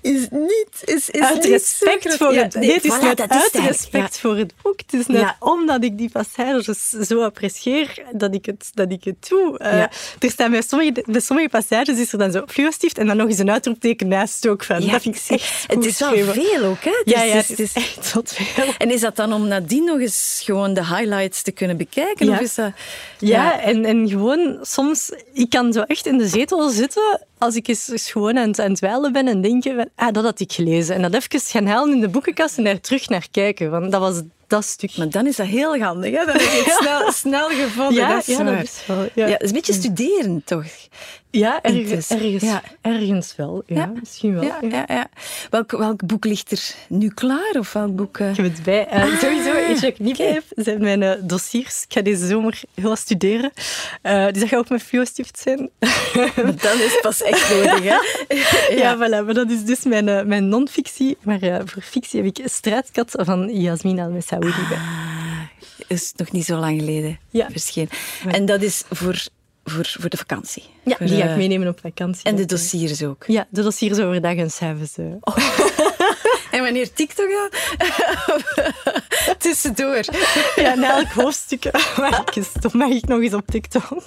is 0.00 0.26
niet... 0.30 0.68
Is, 0.84 1.10
is 1.10 1.22
uit 1.22 1.44
respect 1.44 2.16
voor 2.16 2.34
ja, 2.34 2.47
het 2.54 2.62
nee, 2.62 2.72
het 2.72 2.84
is 2.84 2.96
voilà, 2.96 3.02
net 3.02 3.28
uit 3.28 3.54
is 3.54 3.60
respect 3.60 4.14
ja. 4.14 4.20
voor 4.20 4.36
het 4.36 4.52
boek. 4.62 4.80
Het 4.80 5.00
is 5.00 5.06
net 5.06 5.20
ja. 5.20 5.36
omdat 5.38 5.84
ik 5.84 5.98
die 5.98 6.10
passages 6.10 6.88
zo 6.88 7.22
apprecieer 7.22 8.02
dat 8.12 8.34
ik 8.34 8.46
het, 8.46 8.70
dat 8.74 8.92
ik 8.92 9.04
het 9.04 9.28
doe. 9.28 9.58
Uh, 9.62 9.82
er 10.18 10.30
staan 10.30 10.50
bij 10.50 10.62
sommige, 10.62 11.04
bij 11.06 11.20
sommige 11.20 11.48
passages 11.48 11.98
is 11.98 12.12
er 12.12 12.18
dan 12.18 12.32
zo 12.32 12.42
fluostift 12.46 12.98
en 12.98 13.06
dan 13.06 13.16
nog 13.16 13.28
eens 13.28 13.38
een 13.38 13.50
uitroepteken 13.50 14.08
naast 14.08 14.48
ook 14.48 14.64
van. 14.64 14.86
dat 14.86 15.02
vind 15.02 15.16
ik 15.16 15.22
echt 15.28 15.64
Het 15.66 15.84
is 15.84 15.98
wel 15.98 16.14
veel 16.14 16.64
ook, 16.64 16.84
hè? 16.84 16.90
Het 16.90 17.10
ja, 17.10 17.22
ja, 17.22 17.34
het, 17.34 17.58
is 17.58 17.72
echt 17.72 18.12
tot 18.12 18.32
veel. 18.32 18.72
En 18.78 18.90
is 18.90 19.00
dat 19.00 19.16
dan 19.16 19.32
om 19.32 19.46
nadien 19.46 19.84
nog 19.84 20.00
eens 20.00 20.42
gewoon 20.44 20.74
de 20.74 20.86
highlights 20.86 21.42
te 21.42 21.50
kunnen 21.50 21.76
bekijken? 21.76 22.26
Ja, 22.26 22.32
of 22.32 22.40
is 22.40 22.54
dat... 22.54 22.72
ja 23.18 23.60
en, 23.60 23.84
en 23.84 24.08
gewoon 24.08 24.58
soms... 24.62 25.10
Ik 25.32 25.50
kan 25.50 25.72
zo 25.72 25.80
echt 25.80 26.06
in 26.06 26.18
de 26.18 26.28
zetel 26.28 26.70
zitten 26.70 27.26
als 27.38 27.56
ik 27.56 27.68
eens, 27.68 27.90
eens 27.90 28.10
gewoon 28.10 28.38
aan 28.38 28.48
het, 28.48 28.58
aan 28.58 28.70
het 28.70 28.80
wijlen 28.80 29.12
ben 29.12 29.28
en 29.28 29.40
denken, 29.40 29.90
ah, 29.94 30.12
dat 30.12 30.24
had 30.24 30.40
ik 30.40 30.52
gelezen. 30.52 30.94
En 30.94 31.02
dat 31.02 31.14
even 31.14 31.40
gaan 31.40 31.66
halen 31.66 31.94
in 31.94 32.00
de 32.00 32.08
boekenkast 32.08 32.58
en 32.58 32.64
daar 32.64 32.80
terug 32.80 33.08
naar 33.08 33.26
kijken. 33.30 33.70
Want 33.70 33.92
dat 33.92 34.00
was 34.00 34.22
dat 34.46 34.64
stuk. 34.64 34.96
Maar 34.96 35.10
dan 35.10 35.26
is 35.26 35.36
dat 35.36 35.46
heel 35.46 35.78
handig. 35.78 36.10
Hè? 36.10 36.24
Dan 36.24 36.34
heb 36.34 36.40
je 36.40 36.62
het 36.64 36.78
snel, 36.82 37.12
snel 37.12 37.48
gevonden. 37.48 37.94
Ja, 37.94 38.12
dat 38.14 38.28
is, 38.28 38.36
ja, 38.36 38.44
dat 38.44 38.62
is 38.62 38.82
wel. 38.86 39.02
Ja. 39.14 39.26
Ja, 39.26 39.32
het 39.32 39.42
is 39.42 39.48
een 39.48 39.54
beetje 39.54 39.72
studeren, 39.72 40.42
toch? 40.44 40.66
Ja, 41.30 41.62
ergens, 41.62 42.10
ergens, 42.10 42.42
ja. 42.42 42.62
ergens 42.80 43.36
wel. 43.36 43.62
Ja, 43.66 43.76
ja. 43.76 43.92
misschien 44.00 44.34
wel. 44.34 44.42
Ja, 44.42 44.58
ja. 44.70 44.84
Ja, 44.88 45.08
Welk, 45.50 45.70
welk 45.70 46.06
boek 46.06 46.24
ligt 46.24 46.50
er 46.50 46.74
nu 46.88 47.08
klaar? 47.08 47.54
Of 47.58 47.72
welk 47.72 47.96
boek... 47.96 48.18
Uh... 48.18 48.30
Ik 48.30 48.36
heb 48.36 48.46
het 48.46 48.62
bij. 48.62 48.86
Uh, 48.86 49.02
ah, 49.02 49.20
sowieso, 49.20 49.70
iets 49.70 49.80
wat 49.80 49.90
ik 49.90 49.98
niet 49.98 50.18
okay. 50.18 50.32
heb, 50.32 50.44
zijn 50.50 50.80
mijn 50.80 51.02
uh, 51.02 51.12
dossiers. 51.22 51.82
Ik 51.82 51.92
ga 51.92 52.02
deze 52.02 52.26
zomer 52.26 52.60
heel 52.74 52.88
wat 52.88 52.98
studeren. 52.98 53.52
dus 54.02 54.40
dat 54.40 54.48
gaat 54.48 54.58
ook 54.58 54.68
met 54.68 54.82
fluostift 54.82 55.38
zijn. 55.38 55.70
dan 56.62 56.80
is 56.80 56.98
pas 57.00 57.22
echt 57.22 57.50
nodig, 57.50 57.82
hè? 57.82 57.96
ja, 58.82 58.96
voilà. 58.96 59.24
Maar 59.24 59.34
dat 59.34 59.50
is 59.50 59.64
dus 59.64 59.84
mijn, 59.84 60.28
mijn 60.28 60.48
non-fictie. 60.48 61.16
Maar 61.22 61.62
voor 61.64 61.82
fictie 61.82 62.22
heb 62.22 62.36
ik 62.36 62.48
Straatkat 62.48 63.14
van 63.16 63.60
Yasmin 63.60 64.00
Al-Messaoudi 64.00 64.48
ah, 64.48 64.68
bij. 64.68 64.78
is 65.86 66.12
nog 66.16 66.32
niet 66.32 66.44
zo 66.44 66.58
lang 66.58 66.80
geleden 66.80 67.18
verschenen. 67.30 67.90
En 68.28 68.46
dat 68.46 68.62
is 68.62 68.84
voor 68.90 69.28
voor, 69.70 69.86
voor 70.00 70.10
de 70.10 70.16
vakantie. 70.16 70.64
Ja, 70.84 70.96
voor, 70.96 71.06
die 71.06 71.22
ga 71.22 71.28
ik 71.28 71.36
meenemen 71.36 71.68
op 71.68 71.80
vakantie. 71.80 72.24
En 72.24 72.36
de 72.36 72.44
dossiers 72.44 73.02
ook. 73.02 73.24
Ja, 73.26 73.46
de 73.50 73.62
dossiers 73.62 73.98
overdag 73.98 74.34
en 74.34 74.50
s'avonds. 74.50 74.98
Uh. 74.98 75.06
Oh. 75.20 75.36
en 76.54 76.62
wanneer 76.62 76.92
TikTok 76.92 77.28
dan? 77.28 77.50
Tussendoor. 79.38 80.04
Ja, 80.56 80.74
in 80.74 80.84
elk 80.84 81.08
hoofdstuk 81.08 81.70
mag 81.96 82.36
ik, 82.36 82.72
mag 82.72 82.90
ik 82.90 83.06
nog 83.06 83.20
eens 83.20 83.34
op 83.34 83.46
TikTok. 83.46 84.06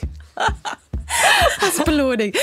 Als 1.65 1.83
beloning. 1.83 2.35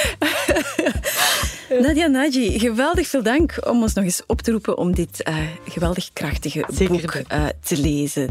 Nadia 1.82 2.06
Naji, 2.06 2.58
geweldig 2.58 3.08
veel 3.08 3.22
dank 3.22 3.66
om 3.66 3.82
ons 3.82 3.94
nog 3.94 4.04
eens 4.04 4.22
op 4.26 4.40
te 4.40 4.50
roepen 4.50 4.78
om 4.78 4.94
dit 4.94 5.28
uh, 5.28 5.36
geweldig 5.68 6.12
krachtige 6.12 6.64
Zeker 6.72 7.00
boek 7.00 7.14
uh, 7.14 7.46
te 7.60 7.76
lezen. 7.76 8.28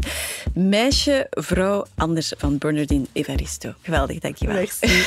Meisje, 0.54 1.26
vrouw, 1.30 1.86
anders 1.96 2.32
van 2.36 2.58
Bernardine 2.58 3.06
Evaristo. 3.12 3.72
Geweldig, 3.82 4.18
dankjewel. 4.18 4.54
Merci. 4.54 4.88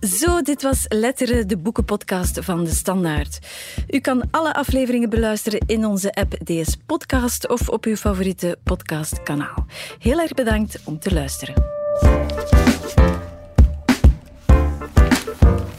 Zo, 0.00 0.42
dit 0.42 0.62
was 0.62 0.84
Letteren, 0.88 1.48
de 1.48 1.56
boekenpodcast 1.56 2.38
van 2.42 2.64
De 2.64 2.70
Standaard. 2.70 3.38
U 3.90 3.98
kan 3.98 4.28
alle 4.30 4.54
afleveringen 4.54 5.10
beluisteren 5.10 5.60
in 5.66 5.84
onze 5.84 6.12
app 6.12 6.34
DS 6.44 6.76
Podcast 6.86 7.48
of 7.48 7.68
op 7.68 7.84
uw 7.84 7.96
favoriete 7.96 8.58
podcastkanaal. 8.64 9.66
Heel 9.98 10.20
erg 10.20 10.32
bedankt 10.32 10.80
om 10.84 10.98
te 10.98 11.14
luisteren. 11.14 11.75
Thank 11.98 12.36
you. 15.42 15.75